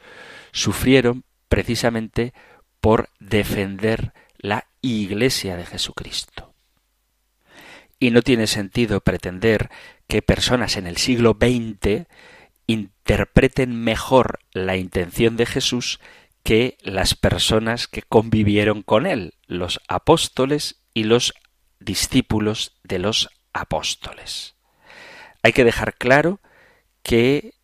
[0.53, 2.33] sufrieron precisamente
[2.81, 6.55] por defender la Iglesia de Jesucristo.
[7.99, 9.71] Y no tiene sentido pretender
[10.09, 12.07] que personas en el siglo XX
[12.73, 16.01] interpreten mejor la intención de Jesús
[16.43, 21.35] que las personas que convivieron con él, los apóstoles y los
[21.81, 24.55] discípulos de los apóstoles.
[25.43, 26.41] Hay que dejar claro
[27.03, 27.55] que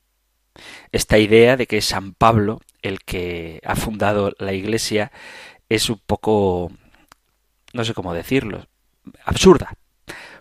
[0.92, 5.12] esta idea de que es San Pablo el que ha fundado la Iglesia
[5.68, 6.72] es un poco,
[7.72, 8.66] no sé cómo decirlo,
[9.24, 9.76] absurda,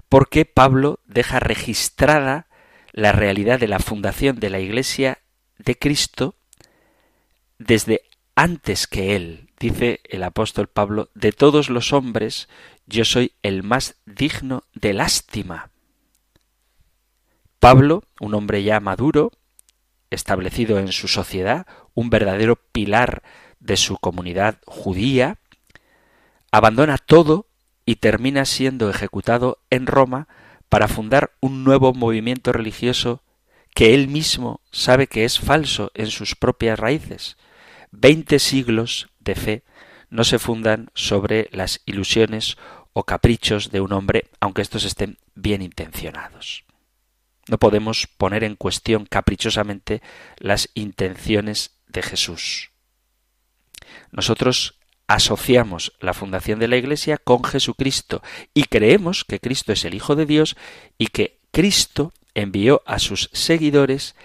[0.10, 2.48] porque Pablo deja registrada
[2.96, 5.20] la realidad de la fundación de la Iglesia
[5.58, 6.36] de Cristo
[7.60, 8.04] desde
[8.36, 9.50] antes que él.
[9.60, 12.48] Dice el apóstol Pablo, de todos los hombres
[12.86, 15.72] yo soy el más digno de lástima.
[17.60, 19.34] Pablo, un hombre ya maduro,
[20.10, 23.24] establecido en su sociedad, un verdadero pilar
[23.60, 25.40] de su comunidad judía,
[26.50, 27.48] abandona todo
[27.86, 30.30] y termina siendo ejecutado en Roma
[30.76, 33.24] para fundar un nuevo movimiento religioso
[33.74, 37.38] que él mismo sabe que es falso en sus propias raíces.
[37.92, 39.64] Veinte siglos de fe
[40.10, 42.58] no se fundan sobre las ilusiones
[42.92, 46.66] o caprichos de un hombre, aunque estos estén bien intencionados.
[47.48, 50.02] No podemos poner en cuestión caprichosamente
[50.40, 52.72] las intenciones de Jesús.
[54.12, 54.75] Nosotros
[55.08, 58.22] asociamos la fundación de la Iglesia con Jesucristo
[58.54, 60.56] y creemos que Cristo es el Hijo de Dios
[60.98, 64.16] y que Cristo envió a sus seguidores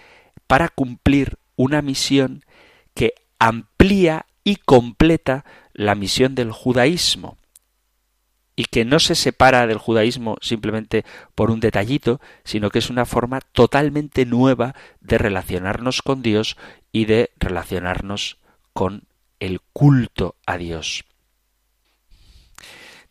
[0.46, 2.44] para cumplir una misión
[2.94, 7.38] que amplía y completa la misión del judaísmo.
[8.56, 11.04] Y que no se separa del judaísmo simplemente
[11.34, 16.56] por un detallito, sino que es una forma totalmente nueva de relacionarnos con Dios
[16.92, 18.38] y de relacionarnos
[18.72, 19.04] con
[19.40, 21.04] el culto a Dios.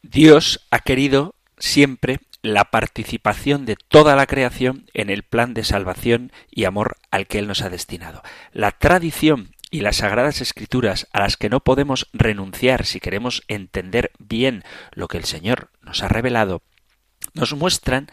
[0.02, 6.32] Dios ha querido siempre la participación de toda la creación en el plan de salvación
[6.50, 8.24] y amor al que Él nos ha destinado.
[8.54, 14.12] La tradición y las sagradas escrituras a las que no podemos renunciar si queremos entender
[14.18, 14.64] bien
[14.94, 16.62] lo que el Señor nos ha revelado,
[17.34, 18.08] nos muestran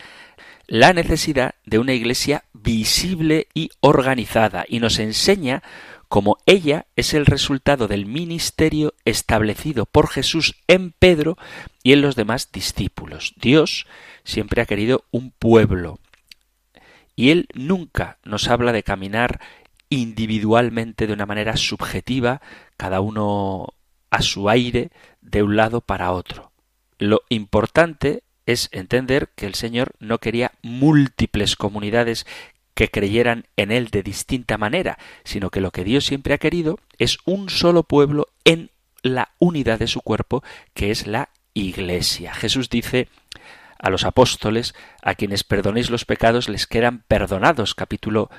[0.66, 5.62] la necesidad de una iglesia visible y organizada y nos enseña
[6.08, 11.36] cómo ella es el resultado del ministerio establecido por Jesús en Pedro
[11.82, 13.34] y en los demás discípulos.
[13.36, 13.86] Dios
[14.24, 15.98] siempre ha querido un pueblo
[17.14, 19.40] y Él nunca nos habla de caminar
[19.88, 22.42] individualmente de una manera subjetiva,
[22.76, 23.68] cada uno
[24.10, 24.90] a su aire,
[25.20, 26.52] de un lado para otro.
[26.98, 32.26] Lo importante es entender que el Señor no quería múltiples comunidades
[32.76, 36.78] que creyeran en Él de distinta manera, sino que lo que Dios siempre ha querido
[36.98, 38.70] es un solo pueblo en
[39.02, 42.34] la unidad de su cuerpo, que es la Iglesia.
[42.34, 43.08] Jesús dice
[43.78, 48.30] a los apóstoles, a quienes perdonéis los pecados les quedan perdonados, capítulo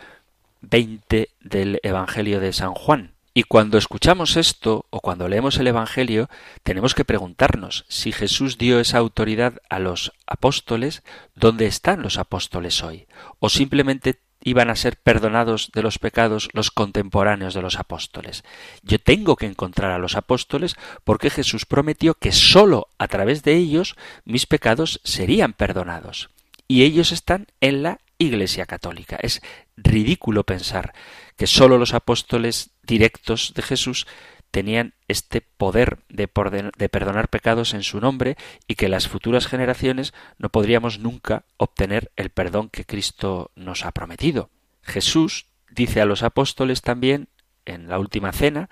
[0.62, 3.16] 20 del Evangelio de San Juan.
[3.34, 6.30] Y cuando escuchamos esto o cuando leemos el Evangelio,
[6.62, 11.02] tenemos que preguntarnos si Jesús dio esa autoridad a los apóstoles,
[11.34, 13.08] ¿dónde están los apóstoles hoy?
[13.40, 14.20] ¿O simplemente
[14.50, 18.44] iban a ser perdonados de los pecados los contemporáneos de los apóstoles?
[18.82, 23.56] Yo tengo que encontrar a los apóstoles porque Jesús prometió que sólo a través de
[23.56, 26.30] ellos mis pecados serían perdonados.
[26.68, 29.18] Y ellos están en la Iglesia Católica.
[29.22, 29.42] Es
[29.76, 30.94] ridículo pensar
[31.36, 34.08] que sólo los apóstoles directos de Jesús
[34.52, 36.30] tenían este poder de,
[36.78, 38.38] de, perdonar pecados en su nombre
[38.68, 43.92] y que las futuras generaciones no podríamos nunca obtener el perdón que Cristo nos ha
[43.92, 44.50] prometido.
[44.82, 47.28] Jesús dice a los apóstoles también
[47.66, 48.70] en la última cena,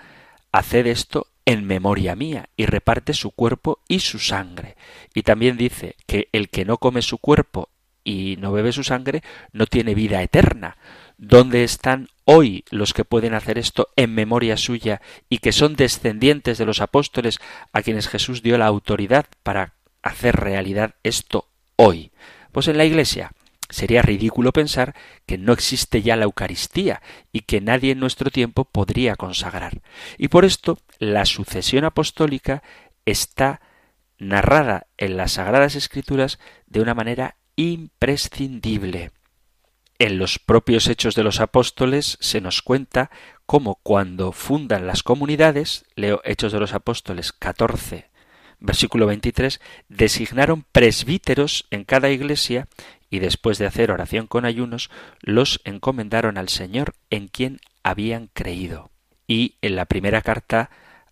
[0.51, 4.75] haced esto en memoria mía y reparte su cuerpo y su sangre.
[5.13, 7.69] Y también dice que el que no come su cuerpo
[8.03, 9.21] y no bebe su sangre,
[9.51, 10.77] no tiene vida eterna.
[11.17, 16.57] ¿Dónde están hoy los que pueden hacer esto en memoria suya y que son descendientes
[16.57, 17.39] de los apóstoles
[17.71, 22.11] a quienes Jesús dio la autoridad para hacer realidad esto hoy?
[22.51, 23.31] Pues en la Iglesia.
[23.67, 24.93] Sería ridículo pensar
[25.25, 27.01] que no existe ya la Eucaristía
[27.31, 29.81] y que nadie en nuestro tiempo podría consagrar.
[30.19, 32.61] Y por esto la sucesión apostólica
[33.05, 33.61] está
[34.19, 39.11] narrada en las Sagradas Escrituras de una manera imprescindible.
[39.97, 43.09] En los propios hechos de los apóstoles se nos cuenta
[43.45, 48.09] cómo cuando fundan las comunidades, leo Hechos de los Apóstoles 14,
[48.59, 52.67] versículo 23, designaron presbíteros en cada iglesia
[53.09, 54.89] y después de hacer oración con ayunos,
[55.21, 58.91] los encomendaron al Señor en quien habían creído.
[59.27, 60.71] Y en la primera carta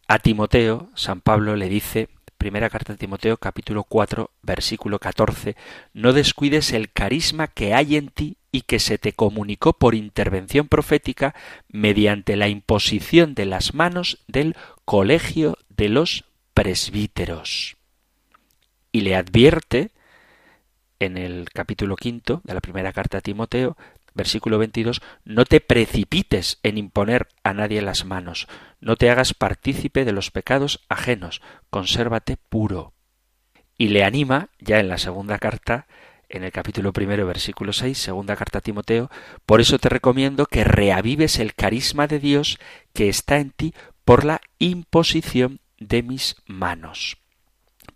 [0.09, 5.55] a Timoteo, San Pablo le dice Primera carta de Timoteo capítulo 4 versículo 14,
[5.93, 10.69] no descuides el carisma que hay en ti y que se te comunicó por intervención
[10.69, 11.35] profética
[11.67, 17.75] mediante la imposición de las manos del colegio de los presbíteros.
[18.91, 19.89] Y le advierte
[20.99, 23.75] en el capítulo quinto de la primera carta a Timoteo
[24.13, 25.01] Versículo 22.
[25.25, 28.47] No te precipites en imponer a nadie las manos,
[28.79, 32.93] no te hagas partícipe de los pecados ajenos, consérvate puro.
[33.77, 35.87] Y le anima, ya en la segunda carta,
[36.37, 39.09] en el capítulo primero, versículo 6, segunda carta a Timoteo,
[39.45, 42.59] por eso te recomiendo que reavives el carisma de Dios
[42.93, 43.73] que está en ti
[44.05, 47.17] por la imposición de mis manos.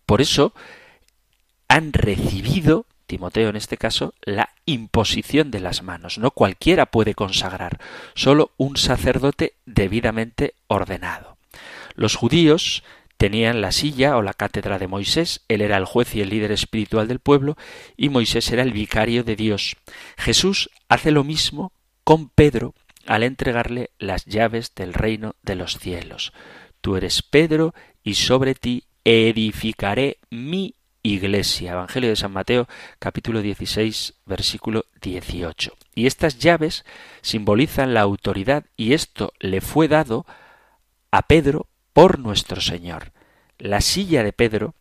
[0.06, 0.54] Por eso
[1.68, 6.18] han recibido Timoteo en este caso, la imposición de las manos.
[6.18, 7.80] No cualquiera puede consagrar,
[8.14, 11.38] solo un sacerdote debidamente ordenado.
[11.96, 12.84] Los judíos
[13.18, 16.51] tenían la silla o la cátedra de Moisés, él era el juez y el líder
[16.51, 17.57] espiritual del pueblo,
[17.95, 19.76] y Moisés era el vicario de Dios.
[20.18, 21.72] Jesús hace lo mismo
[22.03, 22.74] con Pedro
[23.05, 26.34] al entregarle las llaves del reino de los cielos.
[26.82, 31.74] Tú eres Pedro, y sobre ti edificaré mi iglesia.
[31.74, 32.68] Evangelio de San Mateo
[32.99, 35.74] capítulo 16 versículo 18.
[35.93, 36.86] Y estas llaves
[37.22, 40.26] simbolizan la autoridad y esto le fue dado
[41.11, 41.68] a Pedro
[41.98, 43.12] por nuestro Señor.
[43.58, 44.76] La silla de Pedro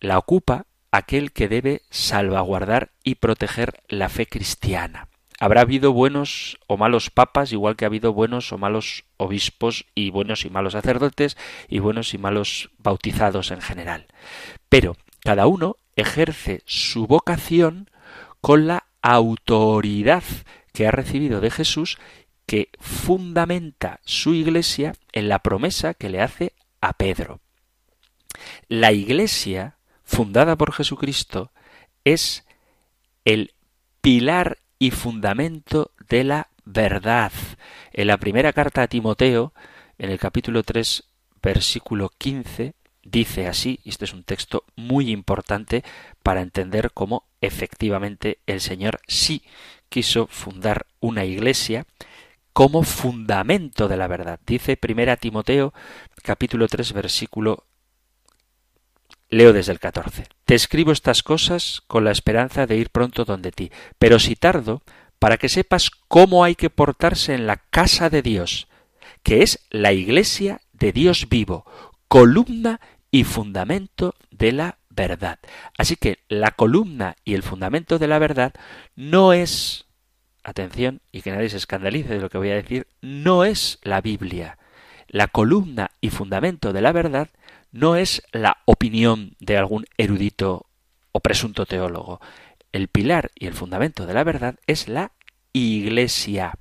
[0.00, 5.08] la ocupa aquel que debe salvaguardar y proteger la fe cristiana.
[5.38, 10.08] Habrá habido buenos o malos papas, igual que ha habido buenos o malos obispos y
[10.08, 11.36] buenos y malos sacerdotes
[11.68, 14.06] y buenos y malos bautizados en general.
[14.70, 17.90] Pero cada uno ejerce su vocación
[18.40, 20.24] con la autoridad
[20.72, 21.98] que ha recibido de Jesús
[22.50, 27.38] que fundamenta su iglesia en la promesa que le hace a Pedro.
[28.66, 31.52] La iglesia, fundada por Jesucristo,
[32.04, 32.44] es
[33.24, 33.54] el
[34.00, 37.30] pilar y fundamento de la verdad.
[37.92, 39.54] En la primera carta a Timoteo,
[39.96, 41.04] en el capítulo 3,
[41.40, 42.74] versículo 15,
[43.04, 45.84] dice así, y este es un texto muy importante
[46.24, 49.44] para entender cómo efectivamente el Señor sí
[49.88, 51.86] quiso fundar una iglesia
[52.60, 54.38] como fundamento de la verdad.
[54.46, 55.72] Dice primera Timoteo
[56.22, 57.64] capítulo 3 versículo
[59.30, 60.26] Leo desde el 14.
[60.44, 64.82] Te escribo estas cosas con la esperanza de ir pronto donde ti, pero si tardo,
[65.18, 68.68] para que sepas cómo hay que portarse en la casa de Dios,
[69.22, 71.64] que es la iglesia de Dios vivo,
[72.08, 75.38] columna y fundamento de la verdad.
[75.78, 78.52] Así que la columna y el fundamento de la verdad
[78.96, 79.86] no es,
[80.42, 84.00] atención, y que nadie se escandalice de lo que voy a decir, no es la
[84.00, 84.58] Biblia.
[85.08, 87.28] La columna y fundamento de la verdad
[87.72, 90.66] no es la opinión de algún erudito
[91.12, 92.20] o presunto teólogo.
[92.72, 95.12] El pilar y el fundamento de la verdad es la
[95.52, 96.54] Iglesia.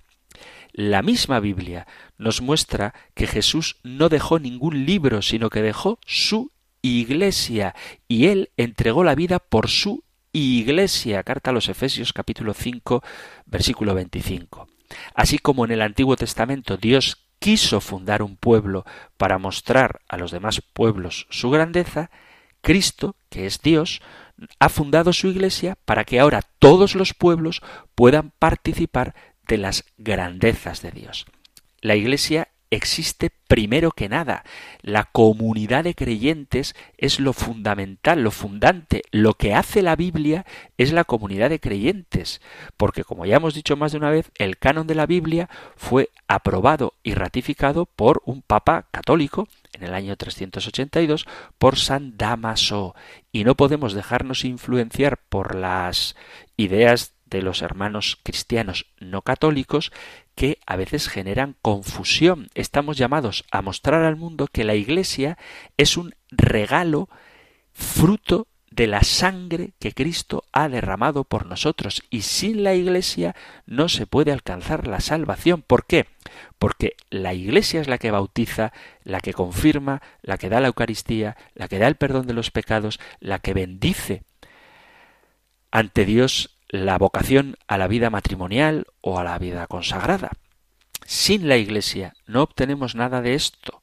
[0.72, 6.52] La misma Biblia nos muestra que Jesús no dejó ningún libro, sino que dejó su
[6.82, 7.76] Iglesia,
[8.08, 11.24] y él entregó la vida por su Iglesia.
[11.24, 13.04] Carta a los Efesios capítulo 5,
[13.46, 14.68] versículo 25.
[15.14, 18.86] Así como en el Antiguo Testamento Dios quiso fundar un pueblo
[19.18, 22.12] para mostrar a los demás pueblos su grandeza,
[22.62, 24.02] Cristo, que es Dios,
[24.60, 27.62] ha fundado su Iglesia para que ahora todos los pueblos
[27.96, 29.16] puedan participar
[29.48, 31.26] de las grandezas de Dios.
[31.82, 34.44] La Iglesia existe primero que nada.
[34.82, 39.04] La comunidad de creyentes es lo fundamental, lo fundante.
[39.12, 40.46] Lo que hace la Biblia
[40.78, 42.42] es la comunidad de creyentes.
[42.78, 46.10] Porque, como ya hemos dicho más de una vez, el canon de la Biblia fue
[46.28, 51.26] aprobado y ratificado por un papa católico en el año 382
[51.58, 52.96] por San Damaso.
[53.32, 56.16] Y no podemos dejarnos influenciar por las
[56.58, 59.92] ideas de los hermanos cristianos no católicos
[60.36, 62.50] que a veces generan confusión.
[62.54, 65.38] Estamos llamados a mostrar al mundo que la Iglesia
[65.78, 67.10] es un regalo
[67.74, 73.90] fruto de la sangre que Cristo ha derramado por nosotros y sin la Iglesia no
[73.90, 75.64] se puede alcanzar la salvación.
[75.66, 76.06] ¿Por qué?
[76.60, 78.72] Porque la Iglesia es la que bautiza,
[79.04, 82.52] la que confirma, la que da la Eucaristía, la que da el perdón de los
[82.52, 84.24] pecados, la que bendice
[85.72, 90.32] ante Dios la vocación a la vida matrimonial o a la vida consagrada.
[91.06, 93.82] Sin la Iglesia no obtenemos nada de esto.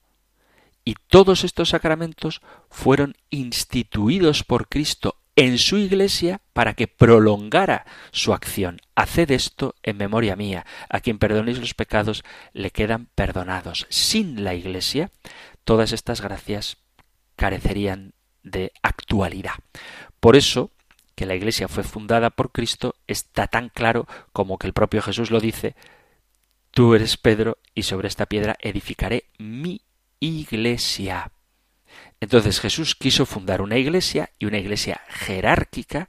[0.84, 8.32] Y todos estos sacramentos fueron instituidos por Cristo en su Iglesia para que prolongara su
[8.32, 8.80] acción.
[8.95, 10.64] Haced esto en memoria mía.
[10.89, 12.22] A quien perdonéis los pecados
[12.53, 13.87] le quedan perdonados.
[13.91, 15.11] Sin la Iglesia,
[15.64, 16.78] todas estas gracias
[17.34, 18.14] carecerían
[18.45, 19.55] de actualidad.
[20.20, 20.70] Por eso,
[21.16, 25.30] que la Iglesia fue fundada por Cristo está tan claro como que el propio Jesús
[25.32, 25.74] lo dice,
[26.70, 29.80] tú eres Pedro y sobre esta piedra edificaré mi
[30.20, 31.32] iglesia.
[32.20, 36.08] Entonces Jesús quiso fundar una iglesia y una iglesia jerárquica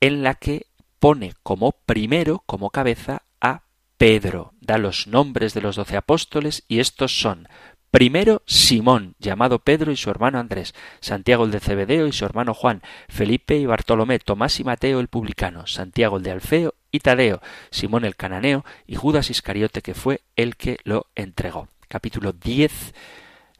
[0.00, 0.66] en la que
[0.98, 3.62] pone como primero, como cabeza, a
[3.96, 4.54] Pedro.
[4.60, 7.48] Da los nombres de los doce apóstoles y estos son
[7.92, 12.54] Primero Simón, llamado Pedro y su hermano Andrés, Santiago el de Cebedeo y su hermano
[12.54, 17.42] Juan, Felipe y Bartolomé, Tomás y Mateo el publicano, Santiago el de Alfeo y Tadeo,
[17.70, 21.68] Simón el cananeo y Judas Iscariote que fue el que lo entregó.
[21.88, 22.94] Capítulo 10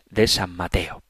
[0.08, 1.02] de San Mateo.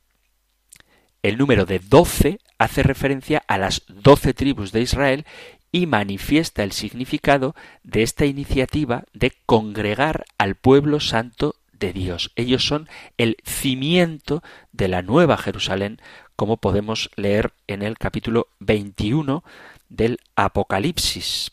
[1.23, 5.27] El número de doce hace referencia a las doce tribus de Israel
[5.71, 7.55] y manifiesta el significado
[7.85, 12.31] de esta iniciativa de congregar al pueblo santo de Dios.
[12.37, 16.01] Ellos son el cimiento de la nueva Jerusalén,
[16.37, 19.43] como podemos leer en el capítulo 21
[19.89, 21.51] del Apocalipsis.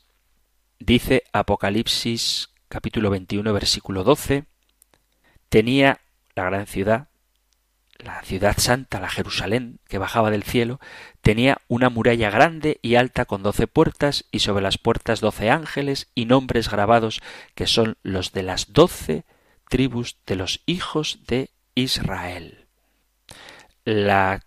[0.77, 4.45] Dice Apocalipsis capítulo 21 versículo 12,
[5.49, 5.99] tenía
[6.35, 7.07] la gran ciudad,
[7.97, 10.79] la ciudad santa, la Jerusalén, que bajaba del cielo,
[11.21, 16.11] tenía una muralla grande y alta con doce puertas y sobre las puertas doce ángeles
[16.13, 17.19] y nombres grabados
[17.55, 19.25] que son los de las doce
[19.69, 22.67] tribus de los hijos de Israel.
[23.85, 24.45] La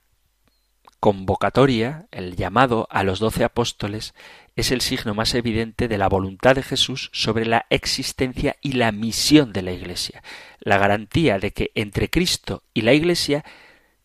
[1.00, 4.14] convocatoria, el llamado a los doce apóstoles,
[4.54, 8.92] es el signo más evidente de la voluntad de Jesús sobre la existencia y la
[8.92, 10.22] misión de la Iglesia,
[10.60, 13.44] la garantía de que entre Cristo y la Iglesia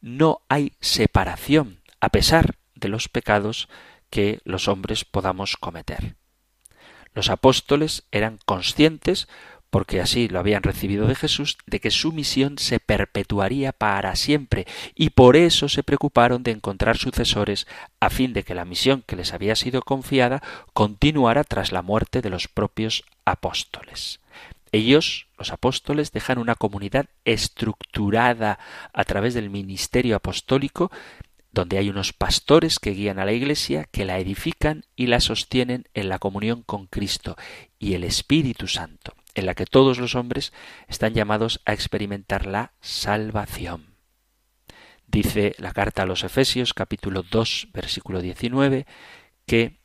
[0.02, 3.68] no hay separación, a pesar de los pecados
[4.10, 6.16] que los hombres podamos cometer.
[7.14, 9.28] Los apóstoles eran conscientes
[9.70, 14.66] porque así lo habían recibido de Jesús, de que su misión se perpetuaría para siempre,
[14.96, 17.68] y por eso se preocuparon de encontrar sucesores
[18.00, 20.42] a fin de que la misión que les había sido confiada
[20.74, 24.20] continuara tras la muerte de los propios apóstoles.
[24.72, 28.60] Ellos, los apóstoles, dejan una comunidad estructurada
[28.94, 30.92] a través del ministerio apostólico,
[31.52, 35.88] donde hay unos pastores que guían a la Iglesia, que la edifican y la sostienen
[35.94, 37.36] en la comunión con Cristo
[37.80, 40.52] y el Espíritu Santo en la que todos los hombres
[40.88, 43.96] están llamados a experimentar la salvación.
[45.06, 48.88] Dice la carta a los Efesios capítulo 2 versículo 19
[49.46, 49.78] que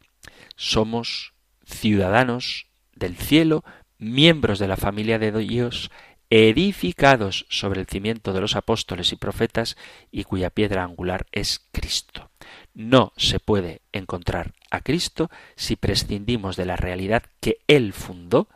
[0.57, 1.35] somos
[1.65, 3.63] ciudadanos del cielo,
[3.99, 5.91] miembros de la familia de Dios,
[6.31, 9.77] edificados sobre el cimiento de los apóstoles y profetas
[10.11, 12.31] y cuya piedra angular es Cristo.
[12.73, 18.49] No se puede encontrar a Cristo si prescindimos de la realidad que Él fundó,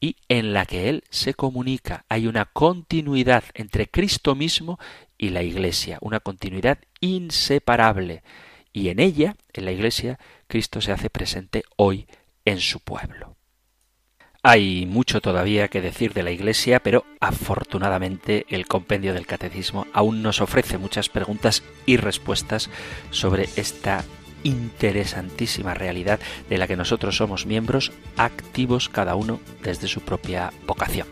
[0.00, 2.04] y en la que Él se comunica.
[2.08, 4.78] Hay una continuidad entre Cristo mismo
[5.18, 8.22] y la Iglesia, una continuidad inseparable.
[8.72, 12.06] Y en ella, en la Iglesia, Cristo se hace presente hoy
[12.44, 13.36] en su pueblo.
[14.42, 20.22] Hay mucho todavía que decir de la Iglesia, pero afortunadamente el compendio del Catecismo aún
[20.22, 22.70] nos ofrece muchas preguntas y respuestas
[23.10, 24.02] sobre esta
[24.42, 31.06] interesantísima realidad de la que nosotros somos miembros activos cada uno desde su propia vocación.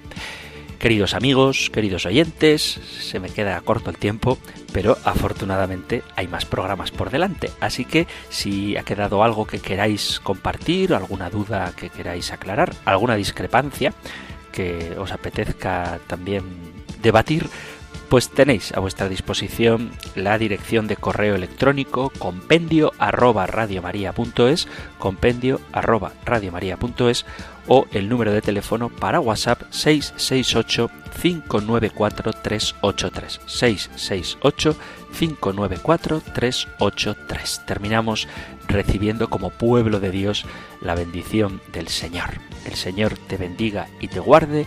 [0.78, 4.38] Queridos amigos, queridos oyentes, se me queda corto el tiempo,
[4.72, 7.50] pero afortunadamente hay más programas por delante.
[7.58, 13.16] Así que si ha quedado algo que queráis compartir, alguna duda que queráis aclarar, alguna
[13.16, 13.92] discrepancia
[14.52, 16.44] que os apetezca también
[17.02, 17.48] debatir,
[18.08, 26.12] pues tenéis a vuestra disposición la dirección de correo electrónico compendio arroba radiomaria.es, compendio arroba
[26.24, 27.26] radiomaria.es
[27.66, 30.90] o el número de teléfono para WhatsApp 668
[31.20, 34.76] 594 383 668
[35.18, 37.62] 594 383.
[37.66, 38.28] Terminamos
[38.68, 40.46] recibiendo como pueblo de Dios
[40.80, 42.40] la bendición del Señor.
[42.64, 44.66] El Señor te bendiga y te guarde